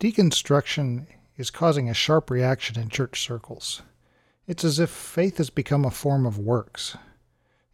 deconstruction 0.00 1.06
is 1.36 1.50
causing 1.50 1.90
a 1.90 1.94
sharp 1.94 2.30
reaction 2.30 2.78
in 2.78 2.88
church 2.88 3.20
circles. 3.20 3.82
It's 4.46 4.64
as 4.64 4.78
if 4.78 4.90
faith 4.90 5.38
has 5.38 5.50
become 5.50 5.84
a 5.84 5.90
form 5.90 6.24
of 6.24 6.38
works. 6.38 6.96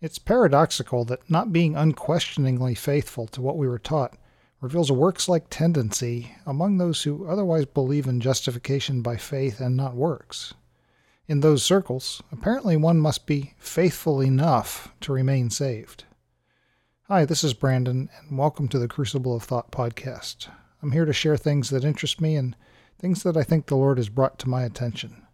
It's 0.00 0.18
paradoxical 0.18 1.04
that 1.06 1.28
not 1.30 1.52
being 1.52 1.76
unquestioningly 1.76 2.74
faithful 2.74 3.26
to 3.28 3.42
what 3.42 3.58
we 3.58 3.68
were 3.68 3.78
taught 3.78 4.16
reveals 4.60 4.88
a 4.88 4.94
works 4.94 5.28
like 5.28 5.50
tendency 5.50 6.34
among 6.46 6.78
those 6.78 7.02
who 7.02 7.26
otherwise 7.26 7.66
believe 7.66 8.06
in 8.06 8.20
justification 8.20 9.02
by 9.02 9.16
faith 9.16 9.60
and 9.60 9.76
not 9.76 9.94
works. 9.94 10.54
In 11.26 11.40
those 11.40 11.62
circles, 11.62 12.22
apparently 12.32 12.76
one 12.76 13.00
must 13.00 13.26
be 13.26 13.54
faithful 13.58 14.20
enough 14.20 14.94
to 15.02 15.12
remain 15.12 15.50
saved. 15.50 16.04
Hi, 17.08 17.26
this 17.26 17.44
is 17.44 17.52
Brandon, 17.52 18.08
and 18.18 18.38
welcome 18.38 18.68
to 18.68 18.78
the 18.78 18.88
Crucible 18.88 19.36
of 19.36 19.42
Thought 19.42 19.70
podcast. 19.70 20.48
I'm 20.84 20.92
here 20.92 21.06
to 21.06 21.14
share 21.14 21.38
things 21.38 21.70
that 21.70 21.82
interest 21.82 22.20
me 22.20 22.36
and 22.36 22.54
things 22.98 23.22
that 23.22 23.38
I 23.38 23.42
think 23.42 23.64
the 23.64 23.74
Lord 23.74 23.96
has 23.96 24.10
brought 24.10 24.38
to 24.40 24.50
my 24.50 24.64
attention. 24.64 25.26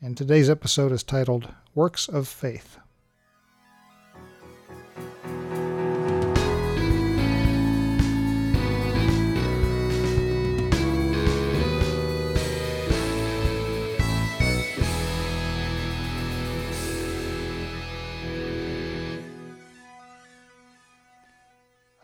And 0.00 0.16
today's 0.16 0.48
episode 0.48 0.92
is 0.92 1.02
titled 1.02 1.52
Works 1.74 2.08
of 2.08 2.26
Faith. 2.26 2.78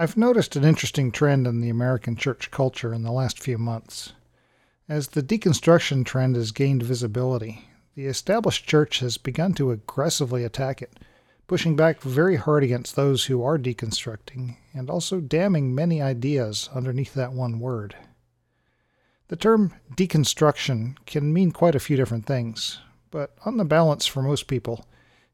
I've 0.01 0.17
noticed 0.17 0.57
an 0.57 0.65
interesting 0.65 1.13
trend 1.13 1.47
in 1.47 1.61
the 1.61 1.69
American 1.69 2.17
church 2.17 2.51
culture 2.51 2.95
in 2.95 3.03
the 3.03 3.13
last 3.13 3.39
few 3.39 3.59
months. 3.59 4.15
As 4.89 5.09
the 5.09 5.23
deconstruction 5.23 6.07
trend 6.07 6.37
has 6.37 6.53
gained 6.53 6.83
visibility, 6.83 7.69
the 7.95 8.07
established 8.07 8.67
church 8.67 9.01
has 9.01 9.19
begun 9.19 9.53
to 9.57 9.73
aggressively 9.73 10.43
attack 10.43 10.81
it, 10.81 10.99
pushing 11.47 11.77
back 11.77 12.01
very 12.01 12.37
hard 12.37 12.65
against 12.65 12.97
those 12.97 13.27
who 13.27 13.43
are 13.43 13.59
deconstructing, 13.59 14.57
and 14.73 14.89
also 14.89 15.21
damning 15.21 15.75
many 15.75 16.01
ideas 16.01 16.71
underneath 16.75 17.13
that 17.13 17.35
one 17.35 17.61
word. 17.61 17.95
The 19.29 19.37
term 19.37 19.75
deconstruction 19.97 20.97
can 21.05 21.31
mean 21.31 21.53
quite 21.53 21.75
a 21.75 21.79
few 21.79 21.99
different 21.99 22.25
things, 22.25 22.81
but 23.11 23.35
on 23.45 23.59
the 23.59 23.67
balance 23.67 24.07
for 24.07 24.23
most 24.23 24.47
people, 24.47 24.87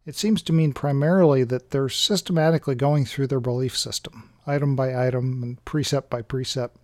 it 0.06 0.14
seems 0.14 0.40
to 0.40 0.52
mean 0.52 0.72
primarily 0.72 1.42
that 1.42 1.70
they're 1.70 1.88
systematically 1.88 2.76
going 2.76 3.04
through 3.04 3.26
their 3.26 3.40
belief 3.40 3.76
system, 3.76 4.30
item 4.46 4.76
by 4.76 5.06
item 5.06 5.42
and 5.42 5.64
precept 5.64 6.08
by 6.08 6.22
precept, 6.22 6.78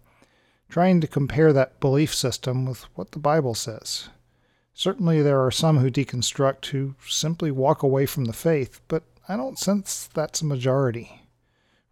trying 0.68 1.00
to 1.00 1.06
compare 1.06 1.52
that 1.52 1.78
belief 1.78 2.12
system 2.12 2.66
with 2.66 2.82
what 2.96 3.12
the 3.12 3.20
Bible 3.20 3.54
says. 3.54 4.08
Certainly, 4.74 5.22
there 5.22 5.40
are 5.44 5.50
some 5.50 5.78
who 5.78 5.90
deconstruct 5.90 6.66
who 6.66 6.96
simply 7.06 7.50
walk 7.50 7.82
away 7.82 8.06
from 8.06 8.24
the 8.24 8.32
faith, 8.32 8.80
but 8.88 9.04
I 9.28 9.36
don't 9.36 9.58
sense 9.58 10.08
that's 10.12 10.42
a 10.42 10.46
majority. 10.46 11.22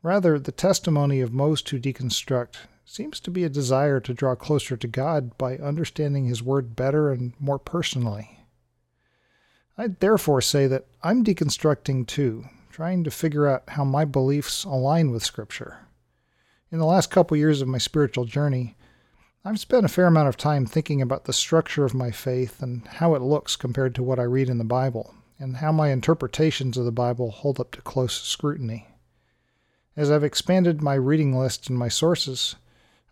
Rather, 0.02 0.38
the 0.38 0.50
testimony 0.50 1.20
of 1.20 1.32
most 1.32 1.68
who 1.68 1.78
deconstruct 1.78 2.56
seems 2.84 3.20
to 3.20 3.30
be 3.30 3.44
a 3.44 3.48
desire 3.48 4.00
to 4.00 4.14
draw 4.14 4.34
closer 4.34 4.76
to 4.76 4.88
God 4.88 5.36
by 5.38 5.58
understanding 5.58 6.24
His 6.24 6.42
Word 6.42 6.74
better 6.74 7.12
and 7.12 7.34
more 7.38 7.58
personally. 7.58 8.39
I 9.80 9.86
therefore 9.86 10.42
say 10.42 10.66
that 10.66 10.84
I'm 11.02 11.24
deconstructing 11.24 12.06
too, 12.06 12.44
trying 12.70 13.02
to 13.02 13.10
figure 13.10 13.48
out 13.48 13.62
how 13.66 13.82
my 13.82 14.04
beliefs 14.04 14.64
align 14.64 15.10
with 15.10 15.24
Scripture. 15.24 15.78
In 16.70 16.78
the 16.78 16.84
last 16.84 17.10
couple 17.10 17.34
years 17.34 17.62
of 17.62 17.68
my 17.68 17.78
spiritual 17.78 18.26
journey, 18.26 18.76
I've 19.42 19.58
spent 19.58 19.86
a 19.86 19.88
fair 19.88 20.04
amount 20.04 20.28
of 20.28 20.36
time 20.36 20.66
thinking 20.66 21.00
about 21.00 21.24
the 21.24 21.32
structure 21.32 21.86
of 21.86 21.94
my 21.94 22.10
faith 22.10 22.60
and 22.60 22.86
how 22.86 23.14
it 23.14 23.22
looks 23.22 23.56
compared 23.56 23.94
to 23.94 24.02
what 24.02 24.18
I 24.18 24.24
read 24.24 24.50
in 24.50 24.58
the 24.58 24.64
Bible, 24.64 25.14
and 25.38 25.56
how 25.56 25.72
my 25.72 25.88
interpretations 25.88 26.76
of 26.76 26.84
the 26.84 26.92
Bible 26.92 27.30
hold 27.30 27.58
up 27.58 27.70
to 27.70 27.80
close 27.80 28.12
scrutiny. 28.12 28.86
As 29.96 30.10
I've 30.10 30.24
expanded 30.24 30.82
my 30.82 30.92
reading 30.92 31.34
list 31.34 31.70
and 31.70 31.78
my 31.78 31.88
sources, 31.88 32.54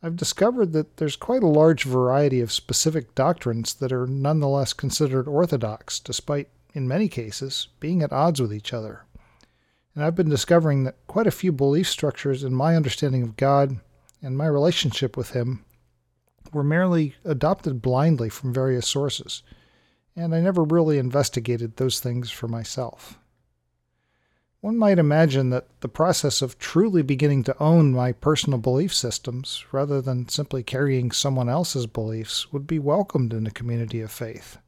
I've 0.03 0.17
discovered 0.17 0.75
that 0.75 0.99
there's 0.99 1.17
quite 1.17 1.43
a 1.43 1.47
large 1.47 1.85
variety 1.85 2.43
of 2.43 2.53
specific 2.53 3.15
doctrines 3.15 3.73
that 3.73 3.91
are 3.91 4.07
nonetheless 4.07 4.75
considered 4.75 5.27
orthodox, 5.27 5.99
despite, 5.99 6.51
in 6.75 6.89
many 6.89 7.09
cases, 7.09 7.69
being 7.81 8.03
at 8.03 8.13
odds 8.13 8.41
with 8.41 8.53
each 8.53 8.73
other 8.73 9.05
and 9.99 10.05
I've 10.05 10.15
been 10.15 10.29
discovering 10.29 10.85
that 10.85 10.95
quite 11.09 11.27
a 11.27 11.33
few 11.33 11.51
belief 11.51 11.89
structures 11.89 12.45
in 12.45 12.55
my 12.55 12.77
understanding 12.77 13.25
of 13.25 13.37
God 13.37 13.81
and 14.23 14.39
my 14.39 14.47
relationship 14.47 15.17
with 15.17 15.31
Him 15.31 15.65
were 16.53 16.63
merely 16.63 17.17
adopted 17.25 17.83
blindly 17.83 18.29
from 18.29 18.55
various 18.55 18.87
sources, 18.87 19.43
and 20.15 20.37
I 20.37 20.41
never 20.41 20.63
really 20.63 20.99
investigated 20.99 21.79
those 21.79 21.99
things 21.99 22.31
for 22.31 22.47
myself. 22.47 23.19
One 24.61 24.79
might 24.79 25.01
imagine 25.01 25.51
that 25.51 25.67
the 25.81 25.89
process 25.89 26.43
of 26.43 26.61
truly 26.61 27.03
beginning 27.03 27.43
to 27.45 27.61
own 27.61 27.93
my 27.93 28.13
personal 28.13 28.61
belief 28.61 28.95
systems, 28.95 29.65
rather 29.73 30.01
than 30.01 30.29
simply 30.29 30.63
carrying 30.63 31.11
someone 31.11 31.49
else's 31.49 31.89
beliefs, 31.89 32.53
would 32.53 32.69
be 32.69 32.79
welcomed 32.79 33.33
in 33.33 33.49
a 33.49 33.51
community 33.51 34.01
of 34.01 34.13
faith. 34.13 34.59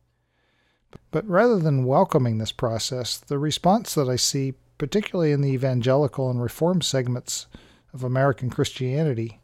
But 1.11 1.27
rather 1.29 1.59
than 1.59 1.85
welcoming 1.85 2.39
this 2.39 2.53
process, 2.53 3.17
the 3.17 3.39
response 3.39 3.95
that 3.95 4.09
I 4.09 4.17
see 4.17 4.55
particularly 4.81 5.31
in 5.31 5.43
the 5.43 5.53
evangelical 5.53 6.31
and 6.31 6.43
reform 6.43 6.81
segments 6.81 7.47
of 7.93 8.03
American 8.03 8.49
Christianity, 8.49 9.39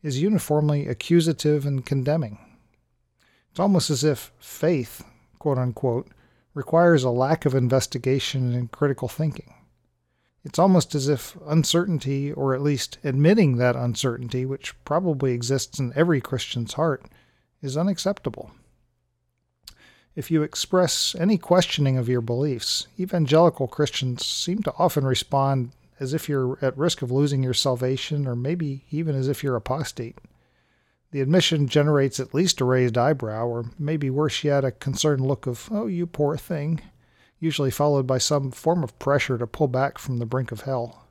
is 0.00 0.22
uniformly 0.22 0.86
accusative 0.86 1.66
and 1.66 1.84
condemning. 1.84 2.38
It's 3.50 3.58
almost 3.58 3.90
as 3.90 4.04
if 4.04 4.30
faith, 4.38 5.04
quote 5.40 5.58
unquote, 5.58 6.06
requires 6.54 7.02
a 7.02 7.10
lack 7.10 7.44
of 7.44 7.52
investigation 7.52 8.54
and 8.54 8.70
critical 8.70 9.08
thinking. 9.08 9.52
It's 10.44 10.60
almost 10.60 10.94
as 10.94 11.08
if 11.08 11.36
uncertainty, 11.44 12.32
or 12.32 12.54
at 12.54 12.62
least 12.62 12.98
admitting 13.02 13.56
that 13.56 13.74
uncertainty, 13.74 14.46
which 14.46 14.72
probably 14.84 15.32
exists 15.32 15.80
in 15.80 15.92
every 15.96 16.20
Christian's 16.20 16.74
heart, 16.74 17.06
is 17.60 17.76
unacceptable. 17.76 18.52
If 20.16 20.30
you 20.30 20.42
express 20.42 21.14
any 21.14 21.36
questioning 21.36 21.98
of 21.98 22.08
your 22.08 22.22
beliefs, 22.22 22.88
evangelical 22.98 23.68
Christians 23.68 24.24
seem 24.24 24.62
to 24.62 24.72
often 24.78 25.04
respond 25.04 25.72
as 26.00 26.14
if 26.14 26.26
you're 26.26 26.58
at 26.62 26.76
risk 26.76 27.02
of 27.02 27.10
losing 27.10 27.42
your 27.42 27.52
salvation, 27.52 28.26
or 28.26 28.34
maybe 28.34 28.84
even 28.90 29.14
as 29.14 29.28
if 29.28 29.44
you're 29.44 29.56
apostate. 29.56 30.16
The 31.10 31.20
admission 31.20 31.68
generates 31.68 32.18
at 32.18 32.32
least 32.32 32.62
a 32.62 32.64
raised 32.64 32.96
eyebrow, 32.96 33.46
or 33.46 33.66
maybe 33.78 34.08
worse 34.08 34.42
yet, 34.42 34.64
a 34.64 34.72
concerned 34.72 35.20
look 35.20 35.46
of, 35.46 35.68
oh, 35.70 35.86
you 35.86 36.06
poor 36.06 36.38
thing, 36.38 36.80
usually 37.38 37.70
followed 37.70 38.06
by 38.06 38.18
some 38.18 38.50
form 38.50 38.82
of 38.82 38.98
pressure 38.98 39.36
to 39.36 39.46
pull 39.46 39.68
back 39.68 39.98
from 39.98 40.16
the 40.16 40.26
brink 40.26 40.50
of 40.50 40.62
hell. 40.62 41.06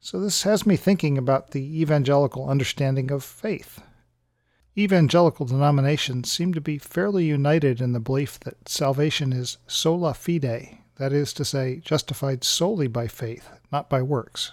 So 0.00 0.20
this 0.20 0.42
has 0.44 0.66
me 0.66 0.76
thinking 0.76 1.18
about 1.18 1.50
the 1.50 1.82
evangelical 1.82 2.48
understanding 2.48 3.10
of 3.10 3.22
faith. 3.22 3.82
Evangelical 4.78 5.46
denominations 5.46 6.30
seem 6.30 6.52
to 6.52 6.60
be 6.60 6.76
fairly 6.76 7.24
united 7.24 7.80
in 7.80 7.92
the 7.92 8.00
belief 8.00 8.38
that 8.40 8.68
salvation 8.68 9.32
is 9.32 9.56
sola 9.66 10.12
fide, 10.12 10.76
that 10.96 11.14
is 11.14 11.32
to 11.32 11.46
say, 11.46 11.76
justified 11.76 12.44
solely 12.44 12.86
by 12.86 13.08
faith, 13.08 13.48
not 13.72 13.88
by 13.88 14.02
works. 14.02 14.52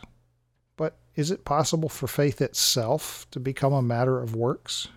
But 0.77 0.97
is 1.15 1.29
it 1.29 1.43
possible 1.43 1.89
for 1.89 2.07
faith 2.07 2.41
itself 2.41 3.27
to 3.31 3.39
become 3.41 3.73
a 3.73 3.81
matter 3.81 4.21
of 4.21 4.33
works? 4.33 4.87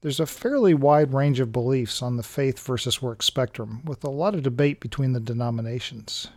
There's 0.00 0.20
a 0.20 0.26
fairly 0.26 0.74
wide 0.74 1.12
range 1.12 1.40
of 1.40 1.50
beliefs 1.50 2.02
on 2.02 2.16
the 2.16 2.22
faith 2.22 2.64
versus 2.64 3.02
works 3.02 3.26
spectrum, 3.26 3.84
with 3.84 4.04
a 4.04 4.10
lot 4.10 4.36
of 4.36 4.44
debate 4.44 4.78
between 4.78 5.12
the 5.12 5.20
denominations. 5.20 6.28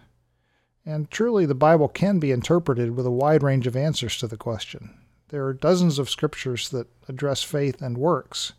And 0.83 1.11
truly, 1.11 1.45
the 1.45 1.53
Bible 1.53 1.89
can 1.89 2.17
be 2.17 2.31
interpreted 2.31 2.95
with 2.95 3.05
a 3.05 3.11
wide 3.11 3.43
range 3.43 3.67
of 3.67 3.75
answers 3.75 4.17
to 4.17 4.27
the 4.27 4.37
question. 4.37 4.97
There 5.35 5.47
are 5.47 5.53
dozens 5.53 5.99
of 5.99 6.09
scriptures 6.09 6.69
that 6.69 6.87
address 7.09 7.43
faith 7.43 7.81
and 7.81 7.97
works, 7.97 8.53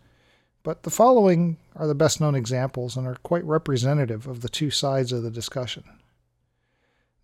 but 0.62 0.82
the 0.82 0.90
following 0.90 1.56
are 1.74 1.86
the 1.86 1.94
best 1.94 2.20
known 2.20 2.34
examples 2.34 2.98
and 2.98 3.06
are 3.06 3.16
quite 3.22 3.46
representative 3.46 4.26
of 4.26 4.42
the 4.42 4.50
two 4.50 4.70
sides 4.70 5.10
of 5.10 5.22
the 5.22 5.30
discussion. 5.30 5.84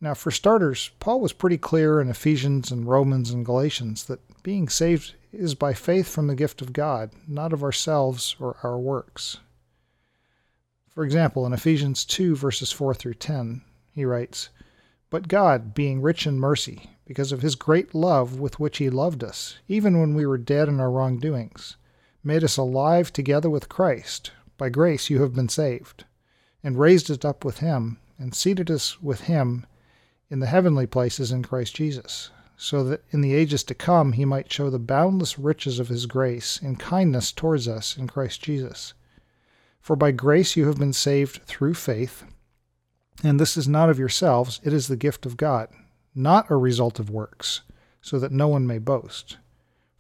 Now, 0.01 0.15
for 0.15 0.31
starters, 0.31 0.93
Paul 1.01 1.21
was 1.21 1.35
pretty 1.35 1.59
clear 1.59 2.01
in 2.01 2.09
Ephesians 2.09 2.71
and 2.71 2.89
Romans 2.89 3.31
and 3.31 3.45
Galatians 3.45 4.05
that 4.05 4.43
being 4.43 4.71
saved 4.71 5.17
is 5.35 5.55
by 5.55 5.75
faith 5.75 6.09
from 6.09 6.29
the 6.29 6.35
gift 6.35 6.63
of 6.63 6.73
God, 6.73 7.11
not 7.29 7.53
of 7.53 7.63
ourselves 7.63 8.37
or 8.41 8.57
our 8.63 8.79
works. 8.79 9.37
For 10.89 11.05
example, 11.05 11.45
in 11.45 11.53
Ephesians 11.53 12.07
2, 12.07 12.37
verses 12.37 12.73
4 12.73 12.95
through 12.95 13.15
10, 13.21 13.61
he 13.95 14.07
writes, 14.07 14.49
But 15.13 15.29
God, 15.29 15.75
being 15.75 16.01
rich 16.01 16.27
in 16.27 16.41
mercy, 16.41 16.89
because 17.05 17.33
of 17.33 17.43
his 17.43 17.55
great 17.55 17.95
love 17.95 18.41
with 18.41 18.59
which 18.59 18.79
he 18.79 18.89
loved 18.89 19.23
us, 19.23 19.59
even 19.69 20.01
when 20.01 20.15
we 20.15 20.25
were 20.25 20.39
dead 20.39 20.71
in 20.71 20.81
our 20.81 20.91
wrongdoings, 20.91 21.77
made 22.25 22.43
us 22.43 22.57
alive 22.57 23.13
together 23.13 23.51
with 23.51 23.69
Christ. 23.69 24.31
By 24.57 24.71
grace 24.71 25.11
you 25.11 25.21
have 25.21 25.35
been 25.35 25.51
saved, 25.51 26.07
and 26.65 26.79
raised 26.79 27.11
us 27.11 27.27
up 27.27 27.45
with 27.45 27.59
him, 27.59 27.99
and 28.17 28.35
seated 28.35 28.71
us 28.71 29.03
with 29.03 29.25
him 29.25 29.67
in 30.31 30.41
the 30.41 30.47
heavenly 30.47 30.87
places 30.87 31.31
in 31.31 31.43
Christ 31.43 31.77
Jesus, 31.77 32.31
so 32.57 32.83
that 32.85 33.05
in 33.11 33.21
the 33.21 33.35
ages 33.35 33.63
to 33.65 33.75
come 33.75 34.13
he 34.13 34.25
might 34.25 34.51
show 34.51 34.71
the 34.71 34.79
boundless 34.79 35.39
riches 35.39 35.79
of 35.79 35.89
his 35.89 36.07
grace 36.07 36.59
and 36.63 36.81
kindness 36.81 37.33
towards 37.33 37.69
us 37.69 37.99
in 37.99 38.07
Christ 38.07 38.43
Jesus. 38.43 38.95
For 39.79 39.95
by 39.95 40.13
grace 40.13 40.57
you 40.57 40.69
have 40.69 40.79
been 40.79 40.95
saved 40.95 41.43
through 41.43 41.75
faith, 41.75 42.25
and 43.23 43.39
this 43.39 43.57
is 43.57 43.69
not 43.69 43.89
of 43.89 43.99
yourselves, 43.99 44.61
it 44.65 44.73
is 44.73 44.89
the 44.89 44.97
gift 44.97 45.25
of 45.27 45.37
God, 45.37 45.69
not 46.15 46.51
a 46.51 46.57
result 46.57 46.99
of 46.99 47.11
works, 47.11 47.63
so 48.01 48.19
that 48.19 48.33
no 48.33 48.49
one 48.49 48.67
may 48.67 48.79
boast. 48.79 49.37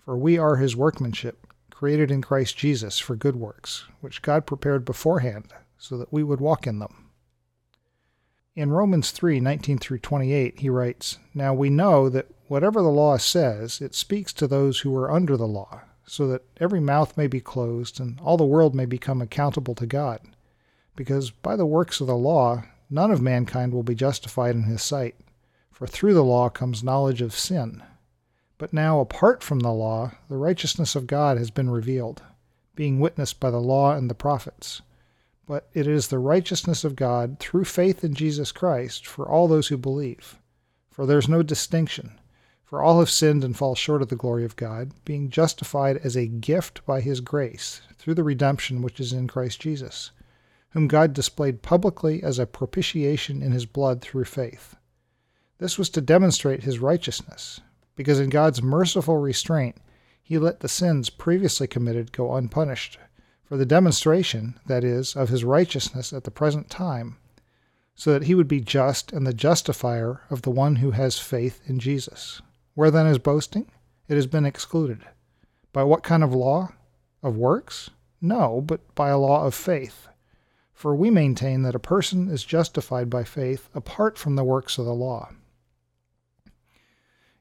For 0.05 0.17
we 0.17 0.37
are 0.37 0.57
his 0.57 0.77
workmanship, 0.77 1.47
created 1.71 2.11
in 2.11 2.23
Christ 2.23 2.57
Jesus 2.57 2.99
for 2.99 3.15
good 3.15 3.37
works, 3.37 3.85
which 4.01 4.23
God 4.23 4.47
prepared 4.47 4.85
beforehand, 4.85 5.53
so 5.79 5.97
that 5.99 6.13
we 6.13 6.23
would 6.23 6.41
walk 6.41 6.67
in 6.67 6.81
them. 6.81 7.11
In 8.55 8.71
Romans 8.71 9.13
3 9.13 9.41
19 9.41 9.79
through 9.79 10.01
28, 10.01 10.59
he 10.59 10.69
writes, 10.69 11.19
Now 11.33 11.55
we 11.55 11.71
know 11.71 12.09
that 12.09 12.29
whatever 12.49 12.83
the 12.83 12.89
law 12.89 13.17
says, 13.17 13.81
it 13.81 13.95
speaks 13.95 14.33
to 14.35 14.47
those 14.47 14.81
who 14.81 14.95
are 14.97 15.11
under 15.11 15.37
the 15.37 15.47
law, 15.47 15.83
so 16.05 16.27
that 16.27 16.45
every 16.61 16.81
mouth 16.81 17.17
may 17.17 17.27
be 17.27 17.41
closed 17.41 17.99
and 17.99 18.21
all 18.21 18.37
the 18.37 18.45
world 18.45 18.75
may 18.75 18.85
become 18.85 19.23
accountable 19.23 19.75
to 19.77 19.87
God. 19.87 20.21
Because 20.95 21.31
by 21.31 21.57
the 21.57 21.65
works 21.65 22.01
of 22.01 22.07
the 22.07 22.17
law, 22.17 22.65
none 22.93 23.11
of 23.11 23.21
mankind 23.21 23.73
will 23.73 23.83
be 23.83 23.95
justified 23.95 24.55
in 24.55 24.65
his 24.65 24.83
sight, 24.83 25.17
for 25.71 25.87
through 25.87 26.15
the 26.15 26.23
law 26.23 26.49
comes 26.49 26.85
knowledge 26.85 27.23
of 27.23 27.35
sin. 27.35 27.83
But 28.59 28.73
now, 28.73 29.01
apart 29.01 29.43
from 29.43 29.61
the 29.61 29.73
law, 29.73 30.13
the 30.29 30.37
righteousness 30.37 30.95
of 30.95 31.07
God 31.07 31.39
has 31.39 31.51
been 31.51 31.71
revealed, 31.71 32.23
being 32.75 33.01
witnessed 33.01 33.41
by 33.41 33.51
the 33.51 33.61
law 33.61 33.93
and 33.93 34.09
the 34.09 34.15
prophets 34.15 34.83
but 35.47 35.69
it 35.75 35.87
is 35.87 36.09
the 36.09 36.19
righteousness 36.19 36.85
of 36.85 36.97
God 36.97 37.39
through 37.39 37.65
faith 37.65 38.05
in 38.05 38.15
Jesus 38.15 38.53
Christ 38.53 39.07
for 39.07 39.29
all 39.29 39.49
those 39.49 39.69
who 39.69 39.77
believe. 39.77 40.39
For 40.91 41.05
there 41.05 41.19
is 41.19 41.29
no 41.29 41.43
distinction, 41.43 42.19
for 42.65 42.83
all 42.83 43.01
have 43.01 43.11
sinned 43.11 43.45
and 43.45 43.57
fall 43.57 43.75
short 43.75 44.03
of 44.03 44.09
the 44.09 44.17
glory 44.17 44.45
of 44.45 44.57
God, 44.57 44.93
being 45.05 45.31
justified 45.31 45.99
as 45.99 46.17
a 46.17 46.27
gift 46.27 46.85
by 46.87 47.01
his 47.01 47.21
grace 47.21 47.83
through 47.99 48.15
the 48.15 48.25
redemption 48.25 48.83
which 48.83 49.01
is 49.01 49.13
in 49.13 49.29
Christ 49.29 49.61
Jesus, 49.61 50.13
whom 50.73 50.89
God 50.89 51.13
displayed 51.13 51.63
publicly 51.63 52.23
as 52.23 52.39
a 52.39 52.47
propitiation 52.47 53.43
in 53.43 53.53
his 53.53 53.67
blood 53.67 54.01
through 54.01 54.25
faith. 54.25 54.77
This 55.59 55.79
was 55.79 55.91
to 55.91 56.01
demonstrate 56.01 56.65
his 56.65 56.79
righteousness, 56.79 57.61
because 57.95 58.19
in 58.19 58.31
God's 58.31 58.63
merciful 58.63 59.19
restraint 59.19 59.77
he 60.23 60.39
let 60.39 60.61
the 60.61 60.69
sins 60.69 61.11
previously 61.11 61.67
committed 61.67 62.13
go 62.13 62.35
unpunished 62.35 62.99
for 63.53 63.59
the 63.59 63.67
demonstration, 63.67 64.59
that 64.65 64.83
is, 64.83 65.15
of 65.15 65.29
his 65.29 65.45
righteousness 65.45 66.11
at 66.13 66.25
the 66.25 66.31
present 66.31 66.71
time, 66.71 67.19
so 67.95 68.11
that 68.11 68.23
he 68.23 68.35
would 68.35 68.49
be 68.49 68.63
just 68.63 69.13
and 69.13 69.27
the 69.27 69.35
justifier 69.35 70.23
of 70.31 70.41
the 70.41 70.51
one 70.51 70.77
who 70.77 70.93
has 70.93 71.19
faith 71.19 71.61
in 71.67 71.79
Jesus. 71.79 72.41
Where 72.73 72.91
then 72.91 73.07
is 73.07 73.19
boasting? 73.19 73.71
It 74.09 74.15
has 74.15 74.27
been 74.27 74.47
excluded. 74.47 75.03
By 75.71 75.83
what 75.85 76.03
kind 76.03 76.25
of 76.25 76.33
law? 76.33 76.73
Of 77.23 77.37
works? 77.37 77.91
No, 78.23 78.63
but 78.63 78.95
by 78.95 79.11
a 79.11 79.19
law 79.19 79.45
of 79.45 79.55
faith. 79.55 80.09
For 80.83 80.97
we 80.97 81.11
maintain 81.11 81.63
that 81.63 81.77
a 81.77 81.79
person 81.79 82.29
is 82.29 82.43
justified 82.43 83.09
by 83.09 83.23
faith 83.23 83.69
apart 83.73 84.19
from 84.19 84.35
the 84.35 84.43
works 84.43 84.79
of 84.79 84.85
the 84.85 84.93
law. 84.93 85.31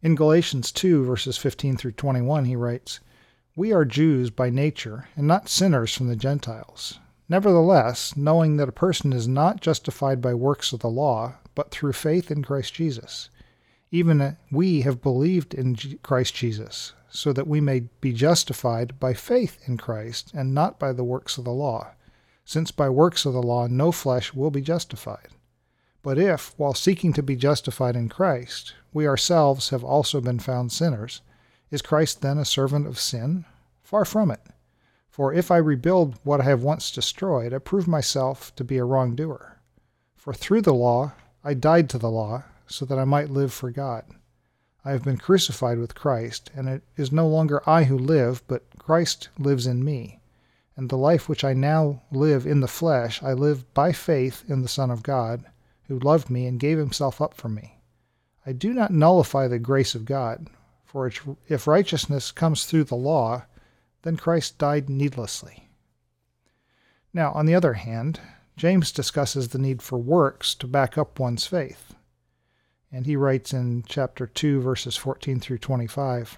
In 0.04 0.14
Galatians 0.14 0.72
2, 0.72 1.04
verses 1.04 1.40
15 1.40 1.76
through 1.76 1.94
21, 1.94 2.46
he 2.46 2.56
writes, 2.56 3.00
we 3.56 3.74
are 3.74 3.84
Jews 3.84 4.30
by 4.30 4.52
nature, 4.52 5.08
and 5.16 5.26
not 5.26 5.50
sinners 5.50 5.92
from 5.92 6.08
the 6.08 6.16
Gentiles. 6.16 7.00
Nevertheless, 7.28 8.16
knowing 8.16 8.58
that 8.58 8.70
a 8.70 8.72
person 8.72 9.12
is 9.12 9.28
not 9.28 9.60
justified 9.60 10.22
by 10.22 10.36
works 10.36 10.72
of 10.72 10.82
the 10.82 10.88
law, 10.88 11.34
but 11.56 11.72
through 11.72 11.94
faith 11.94 12.30
in 12.30 12.44
Christ 12.44 12.76
Jesus, 12.76 13.32
even 13.90 14.38
we 14.52 14.82
have 14.82 15.02
believed 15.02 15.56
in 15.56 15.76
Christ 16.04 16.36
Jesus, 16.36 16.94
so 17.10 17.34
that 17.34 17.48
we 17.48 17.60
may 17.60 17.80
be 18.02 18.14
justified 18.14 19.00
by 19.00 19.16
faith 19.16 19.58
in 19.66 19.78
Christ, 19.78 20.32
and 20.32 20.54
not 20.54 20.78
by 20.78 20.94
the 20.94 21.04
works 21.04 21.40
of 21.40 21.44
the 21.46 21.50
law, 21.50 21.94
since 22.52 22.70
by 22.70 22.90
works 22.90 23.26
of 23.26 23.32
the 23.32 23.42
law 23.42 23.66
no 23.66 23.94
flesh 23.94 24.34
will 24.34 24.52
be 24.52 24.60
justified. 24.60 25.30
But 26.04 26.18
if, 26.18 26.54
while 26.58 26.74
seeking 26.74 27.14
to 27.14 27.24
be 27.24 27.38
justified 27.38 27.96
in 27.96 28.10
Christ, 28.10 28.74
we 28.92 29.08
ourselves 29.08 29.70
have 29.70 29.86
also 29.86 30.20
been 30.20 30.40
found 30.40 30.70
sinners, 30.70 31.22
is 31.70 31.82
Christ 31.82 32.22
then 32.22 32.38
a 32.38 32.44
servant 32.44 32.88
of 32.88 33.00
sin? 33.00 33.46
Far 33.82 34.04
from 34.04 34.32
it. 34.32 34.42
For 35.10 35.34
if 35.34 35.50
I 35.50 35.56
rebuild 35.56 36.20
what 36.24 36.42
I 36.42 36.44
have 36.44 36.62
once 36.62 36.92
destroyed, 36.92 37.54
I 37.54 37.58
prove 37.60 37.88
myself 37.88 38.54
to 38.58 38.66
be 38.66 38.78
a 38.78 38.84
wrongdoer. 38.84 39.62
For 40.18 40.34
through 40.34 40.64
the 40.64 40.74
law 40.74 41.14
I 41.46 41.54
died 41.54 41.90
to 41.92 41.98
the 41.98 42.12
law, 42.12 42.44
so 42.68 42.84
that 42.84 43.00
I 43.00 43.06
might 43.06 43.30
live 43.30 43.54
for 43.54 43.72
God. 43.72 44.04
I 44.84 44.92
have 44.92 45.06
been 45.06 45.18
crucified 45.18 45.78
with 45.80 45.96
Christ, 45.96 46.52
and 46.54 46.68
it 46.68 46.84
is 46.98 47.14
no 47.14 47.30
longer 47.30 47.62
I 47.66 47.86
who 47.86 47.98
live, 47.98 48.44
but 48.50 48.66
Christ 48.78 49.30
lives 49.40 49.68
in 49.68 49.86
me. 49.86 50.21
And 50.76 50.90
the 50.90 50.98
life 50.98 51.28
which 51.28 51.44
I 51.44 51.54
now 51.54 52.02
live 52.12 52.46
in 52.46 52.62
the 52.62 52.68
flesh, 52.68 53.22
I 53.22 53.34
live 53.34 53.74
by 53.74 53.92
faith 53.92 54.44
in 54.48 54.62
the 54.62 54.68
Son 54.68 54.90
of 54.90 55.04
God, 55.04 55.46
who 55.88 56.00
loved 56.00 56.30
me 56.30 56.46
and 56.46 56.60
gave 56.60 56.78
himself 56.78 57.22
up 57.22 57.34
for 57.34 57.50
me. 57.50 57.82
I 58.46 58.54
do 58.54 58.74
not 58.74 58.92
nullify 58.92 59.48
the 59.48 59.60
grace 59.60 59.94
of 59.96 60.06
God, 60.06 60.48
for 60.86 61.12
if 61.48 61.68
righteousness 61.68 62.32
comes 62.32 62.66
through 62.66 62.86
the 62.86 62.96
law, 62.96 63.46
then 64.02 64.18
Christ 64.18 64.58
died 64.58 64.90
needlessly. 64.90 65.70
Now, 67.14 67.32
on 67.34 67.46
the 67.46 67.56
other 67.56 67.74
hand, 67.74 68.20
James 68.58 68.92
discusses 68.92 69.50
the 69.50 69.60
need 69.60 69.82
for 69.82 69.98
works 69.98 70.56
to 70.56 70.68
back 70.68 70.98
up 70.98 71.20
one's 71.20 71.46
faith. 71.46 71.94
And 72.92 73.06
he 73.06 73.16
writes 73.16 73.54
in 73.54 73.84
chapter 73.88 74.28
2, 74.28 74.62
verses 74.62 74.98
14 74.98 75.40
through 75.40 75.60
25 75.60 76.38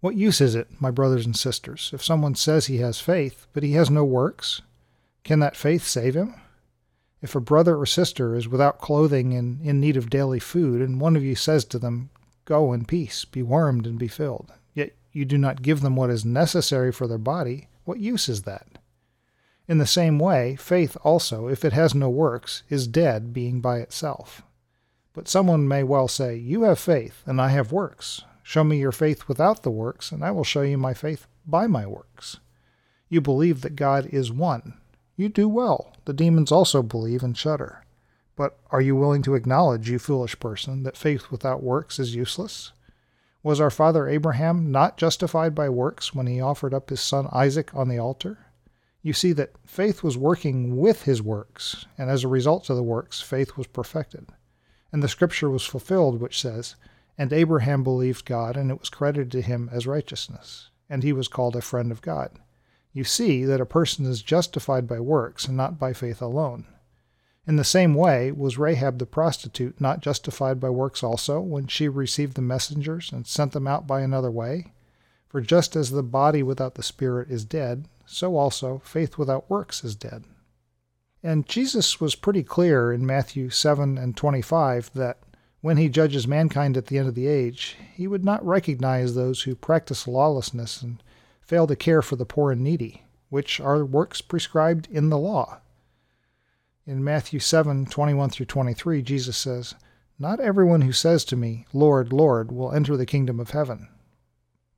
What 0.00 0.16
use 0.16 0.40
is 0.40 0.54
it, 0.54 0.68
my 0.80 0.90
brothers 0.90 1.26
and 1.26 1.36
sisters, 1.36 1.90
if 1.92 2.02
someone 2.02 2.34
says 2.34 2.66
he 2.66 2.78
has 2.78 3.00
faith, 3.00 3.46
but 3.52 3.62
he 3.62 3.72
has 3.72 3.90
no 3.90 4.04
works? 4.04 4.62
Can 5.24 5.40
that 5.40 5.56
faith 5.56 5.86
save 5.86 6.14
him? 6.14 6.34
If 7.20 7.34
a 7.34 7.40
brother 7.40 7.76
or 7.76 7.84
sister 7.84 8.34
is 8.34 8.48
without 8.48 8.78
clothing 8.78 9.34
and 9.34 9.60
in 9.60 9.78
need 9.78 9.98
of 9.98 10.08
daily 10.08 10.40
food, 10.40 10.80
and 10.80 11.00
one 11.00 11.16
of 11.16 11.22
you 11.22 11.34
says 11.34 11.66
to 11.66 11.78
them, 11.78 12.08
Go 12.46 12.72
in 12.72 12.86
peace, 12.86 13.26
be 13.26 13.42
warmed 13.42 13.86
and 13.86 13.98
be 13.98 14.08
filled. 14.08 14.52
Yet 14.72 14.94
you 15.12 15.26
do 15.26 15.36
not 15.36 15.60
give 15.60 15.82
them 15.82 15.96
what 15.96 16.08
is 16.08 16.24
necessary 16.24 16.92
for 16.92 17.06
their 17.06 17.18
body. 17.18 17.68
What 17.84 18.00
use 18.00 18.28
is 18.28 18.42
that? 18.42 18.66
In 19.68 19.76
the 19.78 19.86
same 19.86 20.18
way, 20.18 20.56
faith 20.56 20.96
also, 21.04 21.46
if 21.46 21.64
it 21.64 21.74
has 21.74 21.94
no 21.94 22.08
works, 22.08 22.62
is 22.70 22.86
dead, 22.86 23.34
being 23.34 23.60
by 23.60 23.78
itself. 23.80 24.42
But 25.12 25.28
someone 25.28 25.68
may 25.68 25.82
well 25.82 26.08
say, 26.08 26.36
You 26.36 26.62
have 26.62 26.78
faith, 26.78 27.22
and 27.26 27.40
I 27.40 27.48
have 27.48 27.70
works. 27.70 28.24
Show 28.50 28.64
me 28.64 28.80
your 28.80 28.90
faith 28.90 29.28
without 29.28 29.62
the 29.62 29.70
works, 29.70 30.10
and 30.10 30.24
I 30.24 30.32
will 30.32 30.42
show 30.42 30.62
you 30.62 30.76
my 30.76 30.92
faith 30.92 31.28
by 31.46 31.68
my 31.68 31.86
works. 31.86 32.40
You 33.08 33.20
believe 33.20 33.60
that 33.60 33.76
God 33.76 34.06
is 34.06 34.32
one. 34.32 34.74
You 35.14 35.28
do 35.28 35.48
well. 35.48 35.92
The 36.04 36.12
demons 36.12 36.50
also 36.50 36.82
believe 36.82 37.22
and 37.22 37.38
shudder. 37.38 37.84
But 38.34 38.58
are 38.72 38.80
you 38.80 38.96
willing 38.96 39.22
to 39.22 39.36
acknowledge, 39.36 39.88
you 39.88 40.00
foolish 40.00 40.40
person, 40.40 40.82
that 40.82 40.96
faith 40.96 41.30
without 41.30 41.62
works 41.62 42.00
is 42.00 42.16
useless? 42.16 42.72
Was 43.44 43.60
our 43.60 43.70
father 43.70 44.08
Abraham 44.08 44.72
not 44.72 44.96
justified 44.96 45.54
by 45.54 45.68
works 45.68 46.12
when 46.12 46.26
he 46.26 46.40
offered 46.40 46.74
up 46.74 46.90
his 46.90 47.00
son 47.00 47.28
Isaac 47.30 47.72
on 47.72 47.88
the 47.88 48.00
altar? 48.00 48.46
You 49.00 49.12
see 49.12 49.32
that 49.34 49.54
faith 49.64 50.02
was 50.02 50.18
working 50.18 50.76
with 50.76 51.04
his 51.04 51.22
works, 51.22 51.86
and 51.96 52.10
as 52.10 52.24
a 52.24 52.28
result 52.28 52.68
of 52.68 52.74
the 52.74 52.82
works, 52.82 53.20
faith 53.20 53.56
was 53.56 53.68
perfected. 53.68 54.26
And 54.90 55.04
the 55.04 55.08
scripture 55.08 55.50
was 55.50 55.64
fulfilled, 55.64 56.20
which 56.20 56.40
says, 56.40 56.74
And 57.20 57.34
Abraham 57.34 57.84
believed 57.84 58.24
God, 58.24 58.56
and 58.56 58.70
it 58.70 58.80
was 58.80 58.88
credited 58.88 59.30
to 59.32 59.42
him 59.42 59.68
as 59.70 59.86
righteousness, 59.86 60.70
and 60.88 61.02
he 61.02 61.12
was 61.12 61.28
called 61.28 61.54
a 61.54 61.60
friend 61.60 61.92
of 61.92 62.00
God. 62.00 62.38
You 62.94 63.04
see 63.04 63.44
that 63.44 63.60
a 63.60 63.66
person 63.66 64.06
is 64.06 64.22
justified 64.22 64.88
by 64.88 65.00
works, 65.00 65.46
and 65.46 65.54
not 65.54 65.78
by 65.78 65.92
faith 65.92 66.22
alone. 66.22 66.64
In 67.46 67.56
the 67.56 67.62
same 67.62 67.92
way, 67.92 68.32
was 68.32 68.56
Rahab 68.56 68.98
the 68.98 69.04
prostitute 69.04 69.82
not 69.82 70.00
justified 70.00 70.58
by 70.58 70.70
works 70.70 71.02
also, 71.02 71.40
when 71.40 71.66
she 71.66 71.88
received 71.88 72.36
the 72.36 72.40
messengers 72.40 73.12
and 73.12 73.26
sent 73.26 73.52
them 73.52 73.66
out 73.66 73.86
by 73.86 74.00
another 74.00 74.30
way? 74.30 74.72
For 75.28 75.42
just 75.42 75.76
as 75.76 75.90
the 75.90 76.02
body 76.02 76.42
without 76.42 76.76
the 76.76 76.82
spirit 76.82 77.30
is 77.30 77.44
dead, 77.44 77.86
so 78.06 78.38
also 78.38 78.78
faith 78.82 79.18
without 79.18 79.50
works 79.50 79.84
is 79.84 79.94
dead. 79.94 80.24
And 81.22 81.46
Jesus 81.46 82.00
was 82.00 82.14
pretty 82.14 82.44
clear 82.44 82.90
in 82.90 83.04
Matthew 83.04 83.50
7 83.50 83.98
and 83.98 84.16
25 84.16 84.94
that 84.94 85.18
when 85.60 85.76
he 85.76 85.88
judges 85.88 86.26
mankind 86.26 86.76
at 86.76 86.86
the 86.86 86.98
end 86.98 87.08
of 87.08 87.14
the 87.14 87.26
age, 87.26 87.76
he 87.94 88.06
would 88.06 88.24
not 88.24 88.44
recognize 88.44 89.14
those 89.14 89.42
who 89.42 89.54
practice 89.54 90.08
lawlessness 90.08 90.80
and 90.80 91.02
fail 91.42 91.66
to 91.66 91.76
care 91.76 92.00
for 92.00 92.16
the 92.16 92.24
poor 92.24 92.52
and 92.52 92.62
needy, 92.62 93.04
which 93.28 93.60
are 93.60 93.84
works 93.84 94.20
prescribed 94.20 94.88
in 94.90 95.10
the 95.10 95.18
law. 95.18 95.60
In 96.86 97.04
Matthew 97.04 97.40
7 97.40 97.86
21 97.86 98.30
through 98.30 98.46
23, 98.46 99.02
Jesus 99.02 99.36
says, 99.36 99.74
Not 100.18 100.40
everyone 100.40 100.80
who 100.80 100.92
says 100.92 101.24
to 101.26 101.36
me, 101.36 101.66
Lord, 101.72 102.12
Lord, 102.12 102.50
will 102.50 102.72
enter 102.72 102.96
the 102.96 103.06
kingdom 103.06 103.38
of 103.38 103.50
heaven, 103.50 103.88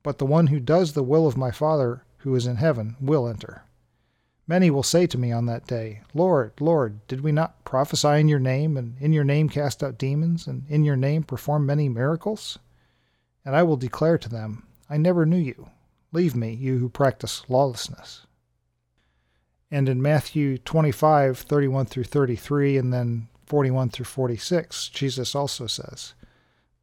but 0.03 0.17
the 0.17 0.25
one 0.25 0.47
who 0.47 0.59
does 0.59 0.93
the 0.93 1.03
will 1.03 1.25
of 1.25 1.37
my 1.37 1.51
Father 1.51 2.03
who 2.17 2.35
is 2.35 2.45
in 2.45 2.57
heaven 2.57 2.97
will 2.99 3.27
enter. 3.27 3.63
Many 4.45 4.69
will 4.69 4.83
say 4.83 5.07
to 5.07 5.17
me 5.17 5.31
on 5.31 5.45
that 5.45 5.67
day, 5.67 6.01
Lord, 6.13 6.51
Lord, 6.59 7.05
did 7.07 7.21
we 7.21 7.31
not 7.31 7.63
prophesy 7.63 8.19
in 8.19 8.27
your 8.27 8.39
name, 8.39 8.75
and 8.75 8.97
in 8.99 9.13
your 9.13 9.23
name 9.23 9.47
cast 9.47 9.81
out 9.81 9.97
demons, 9.97 10.47
and 10.47 10.63
in 10.67 10.83
your 10.83 10.97
name 10.97 11.23
perform 11.23 11.65
many 11.65 11.87
miracles? 11.87 12.59
And 13.45 13.55
I 13.55 13.63
will 13.63 13.77
declare 13.77 14.17
to 14.17 14.29
them, 14.29 14.67
I 14.89 14.97
never 14.97 15.25
knew 15.25 15.37
you. 15.37 15.69
Leave 16.11 16.35
me, 16.35 16.53
you 16.53 16.77
who 16.79 16.89
practice 16.89 17.43
lawlessness. 17.47 18.27
And 19.71 19.87
in 19.87 20.01
Matthew 20.01 20.57
25, 20.57 21.39
31 21.39 21.85
through 21.85 22.03
33, 22.03 22.77
and 22.77 22.93
then 22.93 23.29
41 23.45 23.89
through 23.89 24.05
46, 24.05 24.89
Jesus 24.89 25.35
also 25.35 25.67
says, 25.67 26.15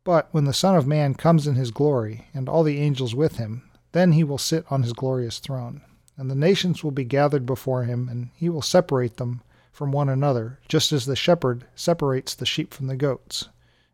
But 0.02 0.28
when 0.32 0.46
the 0.46 0.54
Son 0.54 0.76
of 0.76 0.86
Man 0.86 1.14
comes 1.14 1.46
in 1.46 1.56
his 1.56 1.70
glory, 1.70 2.26
and 2.32 2.48
all 2.48 2.62
the 2.62 2.80
angels 2.80 3.14
with 3.14 3.36
him, 3.36 3.70
then 3.92 4.12
he 4.12 4.24
will 4.24 4.38
sit 4.38 4.64
on 4.70 4.82
his 4.82 4.94
glorious 4.94 5.38
throne 5.38 5.82
and 6.20 6.30
the 6.30 6.34
nations 6.34 6.84
will 6.84 6.90
be 6.90 7.02
gathered 7.02 7.46
before 7.46 7.84
him, 7.84 8.06
and 8.06 8.28
he 8.34 8.50
will 8.50 8.60
separate 8.60 9.16
them 9.16 9.40
from 9.72 9.90
one 9.90 10.10
another, 10.10 10.58
just 10.68 10.92
as 10.92 11.06
the 11.06 11.16
shepherd 11.16 11.64
separates 11.74 12.34
the 12.34 12.44
sheep 12.44 12.74
from 12.74 12.88
the 12.88 12.96
goats. 12.96 13.48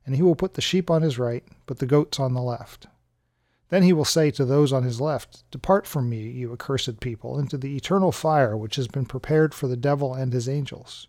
And 0.05 0.17
he 0.17 0.23
will 0.23 0.35
put 0.35 0.55
the 0.55 0.61
sheep 0.61 0.91
on 0.91 1.03
his 1.03 1.21
right, 1.21 1.45
but 1.67 1.79
the 1.79 1.87
goats 1.87 2.19
on 2.19 2.35
the 2.35 2.43
left. 2.43 2.89
Then 3.69 3.85
he 3.85 3.93
will 3.93 4.05
say 4.05 4.33
to 4.33 4.45
those 4.45 4.73
on 4.73 4.83
his 4.83 5.01
left, 5.01 5.49
Depart 5.53 5.87
from 5.87 6.09
me, 6.11 6.29
you 6.29 6.53
accursed 6.53 6.99
people, 6.99 7.39
into 7.39 7.57
the 7.57 7.77
eternal 7.77 8.11
fire 8.11 8.57
which 8.57 8.75
has 8.75 8.89
been 8.89 9.07
prepared 9.07 9.55
for 9.55 9.69
the 9.69 9.77
devil 9.77 10.13
and 10.13 10.33
his 10.33 10.49
angels. 10.49 11.07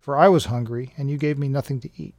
For 0.00 0.16
I 0.16 0.26
was 0.28 0.46
hungry, 0.46 0.92
and 0.96 1.08
you 1.08 1.16
gave 1.16 1.38
me 1.38 1.48
nothing 1.48 1.78
to 1.82 1.90
eat. 1.96 2.16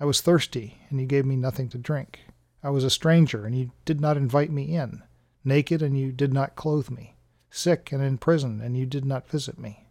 I 0.00 0.06
was 0.06 0.22
thirsty, 0.22 0.80
and 0.88 0.98
you 0.98 1.06
gave 1.06 1.26
me 1.26 1.36
nothing 1.36 1.68
to 1.68 1.76
drink. 1.76 2.20
I 2.62 2.70
was 2.70 2.82
a 2.82 2.88
stranger, 2.88 3.44
and 3.44 3.54
you 3.54 3.72
did 3.84 4.00
not 4.00 4.16
invite 4.16 4.50
me 4.50 4.74
in, 4.74 5.02
naked, 5.44 5.82
and 5.82 5.98
you 6.00 6.12
did 6.12 6.32
not 6.32 6.56
clothe 6.56 6.88
me 6.88 7.16
sick 7.50 7.92
and 7.92 8.02
in 8.02 8.18
prison, 8.18 8.60
and 8.60 8.76
you 8.76 8.86
did 8.86 9.04
not 9.04 9.28
visit 9.28 9.58
me. 9.58 9.86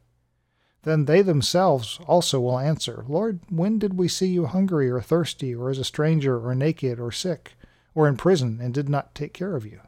Then 0.84 1.06
they 1.06 1.22
themselves 1.22 2.00
also 2.08 2.40
will 2.40 2.58
answer, 2.58 3.04
Lord, 3.08 3.42
when 3.50 3.80
did 3.80 3.98
we 3.98 4.08
see 4.08 4.28
you 4.28 4.46
hungry 4.46 4.90
or 4.90 5.02
thirsty, 5.02 5.54
or 5.54 5.70
as 5.70 5.78
a 5.78 5.84
stranger, 5.84 6.40
or 6.40 6.56
naked, 6.56 7.00
or 7.00 7.12
sick, 7.12 7.54
or 7.94 8.08
in 8.08 8.16
prison, 8.16 8.60
and 8.62 8.74
did 8.74 8.88
not 8.88 9.14
take 9.14 9.34
care 9.34 9.56
of 9.56 9.66
you? 9.66 9.82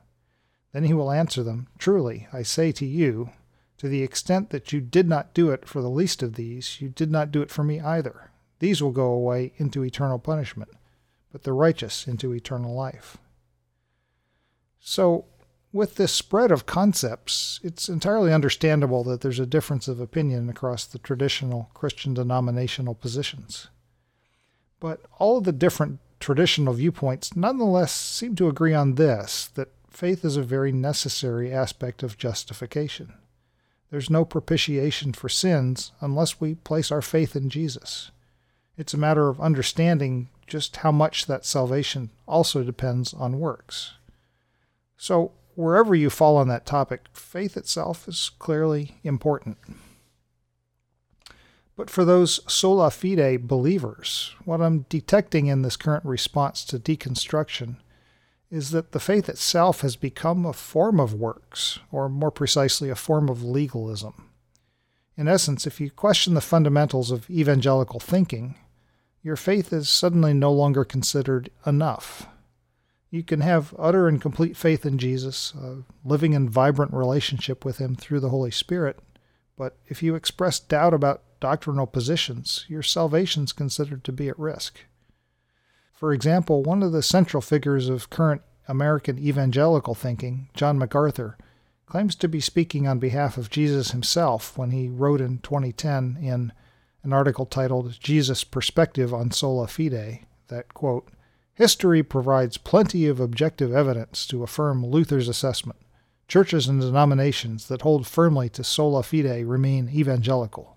Then 0.73 0.83
he 0.83 0.93
will 0.93 1.11
answer 1.11 1.43
them, 1.43 1.67
Truly, 1.77 2.27
I 2.33 2.43
say 2.43 2.71
to 2.73 2.85
you, 2.85 3.29
to 3.77 3.87
the 3.87 4.03
extent 4.03 4.51
that 4.51 4.71
you 4.71 4.79
did 4.79 5.07
not 5.07 5.33
do 5.33 5.49
it 5.49 5.67
for 5.67 5.81
the 5.81 5.89
least 5.89 6.21
of 6.21 6.35
these, 6.35 6.81
you 6.81 6.89
did 6.89 7.09
not 7.09 7.31
do 7.31 7.41
it 7.41 7.49
for 7.49 7.63
me 7.63 7.79
either. 7.79 8.31
These 8.59 8.83
will 8.83 8.91
go 8.91 9.07
away 9.07 9.53
into 9.57 9.83
eternal 9.83 10.19
punishment, 10.19 10.69
but 11.31 11.43
the 11.43 11.53
righteous 11.53 12.07
into 12.07 12.33
eternal 12.33 12.75
life. 12.75 13.17
So, 14.79 15.25
with 15.73 15.95
this 15.95 16.11
spread 16.11 16.51
of 16.51 16.65
concepts, 16.65 17.59
it's 17.63 17.87
entirely 17.87 18.33
understandable 18.33 19.03
that 19.05 19.21
there's 19.21 19.39
a 19.39 19.45
difference 19.45 19.87
of 19.87 19.99
opinion 19.99 20.49
across 20.49 20.85
the 20.85 20.99
traditional 20.99 21.69
Christian 21.73 22.13
denominational 22.13 22.93
positions. 22.93 23.67
But 24.79 25.01
all 25.17 25.37
of 25.37 25.45
the 25.45 25.51
different 25.51 25.99
traditional 26.19 26.73
viewpoints 26.73 27.35
nonetheless 27.35 27.93
seem 27.93 28.35
to 28.35 28.47
agree 28.47 28.73
on 28.73 28.95
this 28.95 29.47
that 29.55 29.69
faith 29.89 30.25
is 30.25 30.37
a 30.37 30.43
very 30.43 30.71
necessary 30.71 31.53
aspect 31.53 32.03
of 32.03 32.17
justification. 32.17 33.13
There's 33.91 34.09
no 34.09 34.23
propitiation 34.25 35.13
for 35.13 35.29
sins 35.29 35.91
unless 35.99 36.39
we 36.39 36.55
place 36.55 36.91
our 36.91 37.01
faith 37.01 37.35
in 37.35 37.49
Jesus. 37.49 38.11
It's 38.77 38.93
a 38.93 38.97
matter 38.97 39.27
of 39.27 39.41
understanding 39.41 40.29
just 40.47 40.77
how 40.77 40.91
much 40.91 41.25
that 41.27 41.45
salvation 41.45 42.09
also 42.27 42.63
depends 42.63 43.13
on 43.13 43.39
works. 43.39 43.93
So, 44.97 45.31
wherever 45.55 45.95
you 45.95 46.09
fall 46.09 46.37
on 46.37 46.47
that 46.47 46.65
topic, 46.65 47.05
faith 47.13 47.57
itself 47.57 48.07
is 48.07 48.31
clearly 48.39 48.99
important. 49.03 49.57
But 51.75 51.89
for 51.89 52.05
those 52.05 52.41
sola 52.51 52.91
fide 52.91 53.47
believers, 53.47 54.35
what 54.45 54.61
I'm 54.61 54.85
detecting 54.89 55.47
in 55.47 55.61
this 55.61 55.77
current 55.77 56.05
response 56.05 56.63
to 56.65 56.79
deconstruction 56.79 57.77
is 58.51 58.71
that 58.71 58.91
the 58.91 58.99
faith 58.99 59.29
itself 59.29 59.81
has 59.81 59.95
become 59.95 60.45
a 60.45 60.53
form 60.53 60.99
of 60.99 61.13
works, 61.13 61.79
or 61.91 62.09
more 62.09 62.31
precisely, 62.31 62.89
a 62.89 62.95
form 62.95 63.29
of 63.29 63.43
legalism. 63.43 64.29
In 65.17 65.27
essence, 65.27 65.65
if 65.65 65.79
you 65.79 65.89
question 65.89 66.33
the 66.33 66.41
fundamentals 66.41 67.11
of 67.11 67.29
evangelical 67.29 67.99
thinking, 67.99 68.55
your 69.23 69.35
faith 69.35 69.71
is 69.71 69.87
suddenly 69.87 70.33
no 70.33 70.51
longer 70.51 70.83
considered 70.83 71.49
enough. 71.65 72.27
You 73.11 73.23
can 73.23 73.41
have 73.41 73.75
utter 73.77 74.07
and 74.07 74.21
complete 74.21 74.55
faith 74.55 74.85
in 74.85 74.97
Jesus, 74.97 75.53
living 76.05 76.31
in 76.31 76.49
vibrant 76.49 76.93
relationship 76.93 77.65
with 77.65 77.77
Him 77.77 77.93
through 77.93 78.21
the 78.21 78.29
Holy 78.29 78.51
Spirit. 78.51 78.99
But 79.57 79.75
if 79.85 80.01
you 80.01 80.15
express 80.15 80.59
doubt 80.61 80.93
about 80.93 81.21
doctrinal 81.41 81.87
positions, 81.87 82.65
your 82.69 82.81
salvation 82.81 83.43
is 83.43 83.51
considered 83.51 84.05
to 84.05 84.13
be 84.13 84.29
at 84.29 84.39
risk. 84.39 84.85
For 85.93 86.13
example, 86.13 86.63
one 86.63 86.81
of 86.81 86.93
the 86.93 87.03
central 87.03 87.41
figures 87.41 87.89
of 87.89 88.09
current 88.09 88.43
American 88.67 89.19
evangelical 89.19 89.93
thinking, 89.93 90.47
John 90.53 90.79
MacArthur, 90.79 91.37
claims 91.85 92.15
to 92.15 92.29
be 92.29 92.39
speaking 92.39 92.87
on 92.87 92.99
behalf 92.99 93.37
of 93.37 93.49
Jesus 93.49 93.91
himself 93.91 94.57
when 94.57 94.71
he 94.71 94.87
wrote 94.87 95.19
in 95.19 95.39
2010 95.39 96.17
in 96.21 96.53
an 97.03 97.11
article 97.11 97.45
titled 97.45 97.99
Jesus' 97.99 98.45
Perspective 98.45 99.13
on 99.13 99.31
Sola 99.31 99.67
Fide 99.67 100.21
that, 100.47 100.73
quote, 100.73 101.09
History 101.61 102.01
provides 102.01 102.57
plenty 102.57 103.05
of 103.05 103.19
objective 103.19 103.71
evidence 103.71 104.25
to 104.25 104.41
affirm 104.41 104.83
Luther's 104.83 105.27
assessment. 105.27 105.77
Churches 106.27 106.67
and 106.67 106.81
denominations 106.81 107.67
that 107.67 107.83
hold 107.83 108.07
firmly 108.07 108.49
to 108.49 108.63
sola 108.63 109.03
fide 109.03 109.45
remain 109.45 109.87
evangelical. 109.87 110.75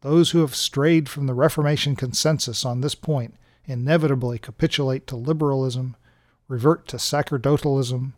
Those 0.00 0.30
who 0.30 0.38
have 0.38 0.54
strayed 0.54 1.06
from 1.06 1.26
the 1.26 1.34
Reformation 1.34 1.96
consensus 1.96 2.64
on 2.64 2.80
this 2.80 2.94
point 2.94 3.34
inevitably 3.66 4.38
capitulate 4.38 5.06
to 5.08 5.16
liberalism, 5.16 5.96
revert 6.48 6.88
to 6.88 6.96
sacerdotalism, 6.96 8.14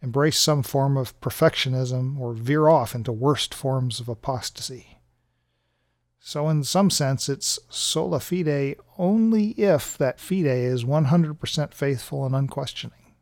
embrace 0.00 0.38
some 0.38 0.62
form 0.62 0.96
of 0.96 1.20
perfectionism, 1.20 2.16
or 2.20 2.32
veer 2.32 2.68
off 2.68 2.94
into 2.94 3.10
worst 3.10 3.52
forms 3.52 3.98
of 3.98 4.08
apostasy. 4.08 4.95
So, 6.28 6.48
in 6.48 6.64
some 6.64 6.90
sense, 6.90 7.28
it's 7.28 7.60
sola 7.70 8.18
fide 8.18 8.74
only 8.98 9.50
if 9.50 9.96
that 9.98 10.18
fide 10.18 10.46
is 10.46 10.82
100% 10.82 11.72
faithful 11.72 12.26
and 12.26 12.34
unquestioning. 12.34 13.14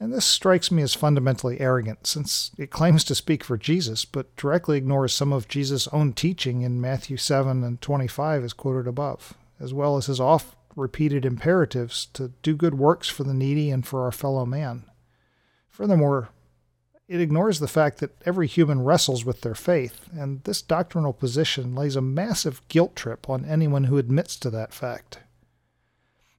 And 0.00 0.12
this 0.12 0.24
strikes 0.24 0.72
me 0.72 0.82
as 0.82 0.94
fundamentally 0.94 1.60
arrogant, 1.60 2.08
since 2.08 2.50
it 2.58 2.72
claims 2.72 3.04
to 3.04 3.14
speak 3.14 3.44
for 3.44 3.56
Jesus, 3.56 4.04
but 4.04 4.34
directly 4.34 4.78
ignores 4.78 5.12
some 5.12 5.32
of 5.32 5.46
Jesus' 5.46 5.86
own 5.92 6.12
teaching 6.12 6.62
in 6.62 6.80
Matthew 6.80 7.16
7 7.16 7.62
and 7.62 7.80
25, 7.80 8.42
as 8.42 8.52
quoted 8.52 8.88
above, 8.88 9.34
as 9.60 9.72
well 9.72 9.96
as 9.96 10.06
his 10.06 10.18
oft 10.18 10.56
repeated 10.74 11.24
imperatives 11.24 12.06
to 12.14 12.32
do 12.42 12.56
good 12.56 12.74
works 12.74 13.08
for 13.08 13.22
the 13.22 13.32
needy 13.32 13.70
and 13.70 13.86
for 13.86 14.02
our 14.02 14.10
fellow 14.10 14.44
man. 14.44 14.90
Furthermore, 15.68 16.30
it 17.08 17.22
ignores 17.22 17.58
the 17.58 17.66
fact 17.66 17.98
that 17.98 18.14
every 18.26 18.46
human 18.46 18.84
wrestles 18.84 19.24
with 19.24 19.40
their 19.40 19.54
faith, 19.54 20.06
and 20.12 20.44
this 20.44 20.60
doctrinal 20.60 21.14
position 21.14 21.74
lays 21.74 21.96
a 21.96 22.02
massive 22.02 22.60
guilt 22.68 22.94
trip 22.94 23.30
on 23.30 23.46
anyone 23.46 23.84
who 23.84 23.96
admits 23.96 24.36
to 24.36 24.50
that 24.50 24.74
fact. 24.74 25.20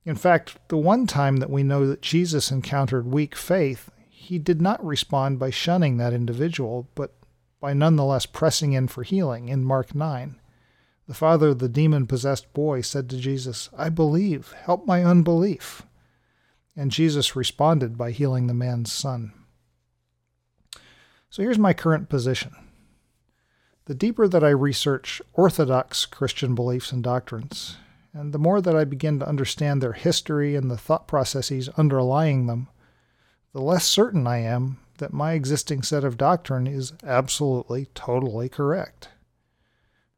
In 0.06 0.16
fact, 0.16 0.58
the 0.70 0.78
one 0.78 1.08
time 1.08 1.38
that 1.38 1.50
we 1.50 1.64
know 1.64 1.88
that 1.88 2.04
Jesus 2.04 2.52
encountered 2.52 3.08
weak 3.08 3.36
faith, 3.36 3.90
he 4.08 4.38
did 4.38 4.62
not 4.62 4.84
respond 4.86 5.40
by 5.40 5.50
shunning 5.50 5.98
that 5.98 6.14
individual, 6.14 6.88
but 6.94 7.16
by 7.60 7.74
nonetheless 7.74 8.28
pressing 8.28 8.74
in 8.74 8.88
for 8.88 9.02
healing 9.02 9.50
in 9.50 9.64
Mark 9.64 9.96
9. 9.96 10.40
The 11.08 11.14
father 11.16 11.50
of 11.50 11.60
the 11.60 11.68
demon 11.68 12.06
possessed 12.06 12.54
boy 12.54 12.82
said 12.82 13.10
to 13.10 13.18
Jesus, 13.18 13.70
I 13.76 13.90
believe, 13.90 14.52
help 14.52 14.86
my 14.86 15.04
unbelief. 15.04 15.82
And 16.76 16.92
Jesus 16.92 17.36
responded 17.36 17.98
by 17.98 18.12
healing 18.12 18.46
the 18.46 18.54
man's 18.54 18.92
son. 18.92 19.34
So 21.29 21.43
here's 21.43 21.59
my 21.59 21.74
current 21.74 22.09
position. 22.09 22.55
The 23.86 23.93
deeper 23.93 24.27
that 24.27 24.43
I 24.43 24.50
research 24.50 25.21
Orthodox 25.33 26.05
Christian 26.05 26.55
beliefs 26.55 26.91
and 26.91 27.03
doctrines, 27.03 27.77
and 28.13 28.33
the 28.33 28.39
more 28.39 28.62
that 28.62 28.75
I 28.75 28.83
begin 28.83 29.19
to 29.19 29.27
understand 29.27 29.81
their 29.81 29.93
history 29.93 30.55
and 30.55 30.71
the 30.71 30.77
thought 30.77 31.07
processes 31.07 31.69
underlying 31.69 32.48
them, 32.48 32.67
the 33.53 33.62
less 33.62 33.86
certain 33.86 34.25
I 34.25 34.38
am 34.39 34.79
that 34.98 35.13
my 35.13 35.33
existing 35.33 35.83
set 35.83 36.03
of 36.03 36.17
doctrine 36.17 36.67
is 36.67 36.93
absolutely, 37.03 37.88
totally 37.93 38.50
correct. 38.50 39.09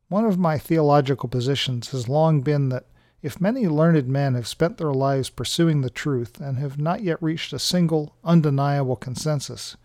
One 0.07 0.25
of 0.25 0.39
my 0.39 0.57
theological 0.57 1.29
positions 1.29 1.91
has 1.91 2.09
long 2.09 2.41
been 2.41 2.69
that 2.69 2.87
if 3.21 3.39
many 3.39 3.67
learned 3.67 4.07
men 4.07 4.33
have 4.35 4.47
spent 4.47 4.77
their 4.77 4.93
lives 4.93 5.29
pursuing 5.29 5.81
the 5.81 5.89
truth 5.89 6.39
and 6.39 6.57
have 6.57 6.77
not 6.77 7.03
yet 7.03 7.21
reached 7.21 7.53
a 7.53 7.59
single, 7.59 8.15
undeniable 8.23 8.95
consensus, 8.95 9.77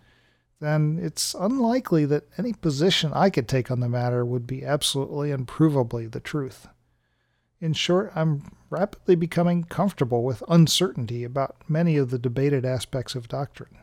then 0.59 0.99
it's 1.01 1.35
unlikely 1.35 2.05
that 2.05 2.27
any 2.37 2.53
position 2.53 3.13
I 3.13 3.29
could 3.29 3.47
take 3.47 3.69
on 3.69 3.79
the 3.79 3.89
matter 3.89 4.25
would 4.25 4.47
be 4.47 4.65
absolutely 4.65 5.31
and 5.31 5.47
provably 5.47 6.11
the 6.11 6.19
truth. 6.19 6.67
In 7.59 7.73
short, 7.73 8.11
I'm 8.15 8.43
rapidly 8.69 9.15
becoming 9.15 9.63
comfortable 9.63 10.23
with 10.23 10.43
uncertainty 10.47 11.23
about 11.23 11.57
many 11.67 11.97
of 11.97 12.11
the 12.11 12.19
debated 12.19 12.65
aspects 12.65 13.15
of 13.15 13.27
doctrine. 13.27 13.77